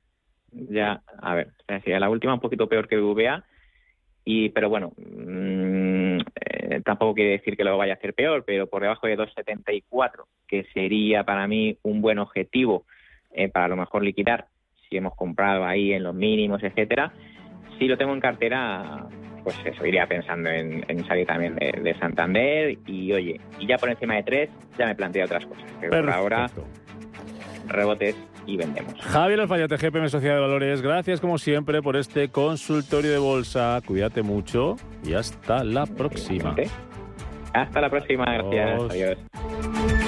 ya, 0.51 1.01
a 1.22 1.36
ver, 1.36 1.49
sería 1.68 1.99
la 1.99 2.09
última 2.09 2.34
un 2.34 2.39
poquito 2.39 2.68
peor 2.68 2.88
que 2.88 2.97
VA, 2.97 3.43
y, 4.24 4.49
pero 4.49 4.70
bueno, 4.70 4.93
mm, 4.97 6.20
eh, 6.20 6.82
tampoco 6.86 7.16
quiere 7.16 7.32
decir 7.32 7.57
que 7.57 7.64
lo 7.64 7.78
vaya 7.78 7.93
a 7.93 7.95
hacer 7.95 8.14
peor, 8.14 8.43
pero 8.45 8.68
por 8.68 8.82
debajo 8.82 9.07
de 9.07 9.18
2,74, 9.18 10.26
que 10.47 10.66
sería 10.74 11.24
para 11.24 11.47
mí 11.47 11.78
un 11.84 12.01
buen 12.01 12.20
objetivo 12.20 12.86
eh, 13.34 13.49
para 13.49 13.66
a 13.66 13.70
lo 13.70 13.78
mejor 13.78 14.03
liquidar 14.03 14.47
si 14.89 14.97
hemos 14.97 15.16
comprado 15.16 15.66
ahí 15.66 15.93
en 15.93 16.03
los 16.03 16.14
mínimos, 16.14 16.62
etcétera. 16.62 17.14
Si 17.80 17.88
lo 17.88 17.97
tengo 17.97 18.14
en 18.14 18.20
cartera, 18.20 19.07
pues 19.43 19.55
eso, 19.65 19.85
iría 19.85 20.05
pensando 20.07 20.49
en, 20.49 21.05
salir 21.05 21.25
también 21.25 21.55
de, 21.55 21.95
Santander 21.99 22.77
y 22.85 23.11
oye, 23.11 23.39
y 23.59 23.67
ya 23.67 23.77
por 23.77 23.89
encima 23.89 24.15
de 24.15 24.23
3 24.23 24.49
ya 24.77 24.85
me 24.85 24.95
planteo 24.95 25.25
otras 25.25 25.45
cosas. 25.45 25.63
Pero 25.79 25.91
por 25.91 26.09
ahora, 26.09 26.49
rebotes 27.67 28.15
y 28.45 28.57
vendemos. 28.57 28.93
Javier 29.01 29.41
Alfayate, 29.41 29.77
GPM 29.77 30.09
Sociedad 30.09 30.35
de 30.35 30.41
Valores, 30.41 30.81
gracias 30.81 31.21
como 31.21 31.37
siempre 31.37 31.81
por 31.81 31.95
este 31.95 32.29
consultorio 32.29 33.11
de 33.11 33.19
bolsa. 33.19 33.79
Cuídate 33.85 34.21
mucho 34.21 34.75
y 35.03 35.13
hasta 35.13 35.63
la 35.63 35.85
próxima. 35.85 36.55
Hasta 37.53 37.81
la 37.81 37.89
próxima, 37.89 38.25
gracias. 38.25 38.91
Adiós. 38.91 40.00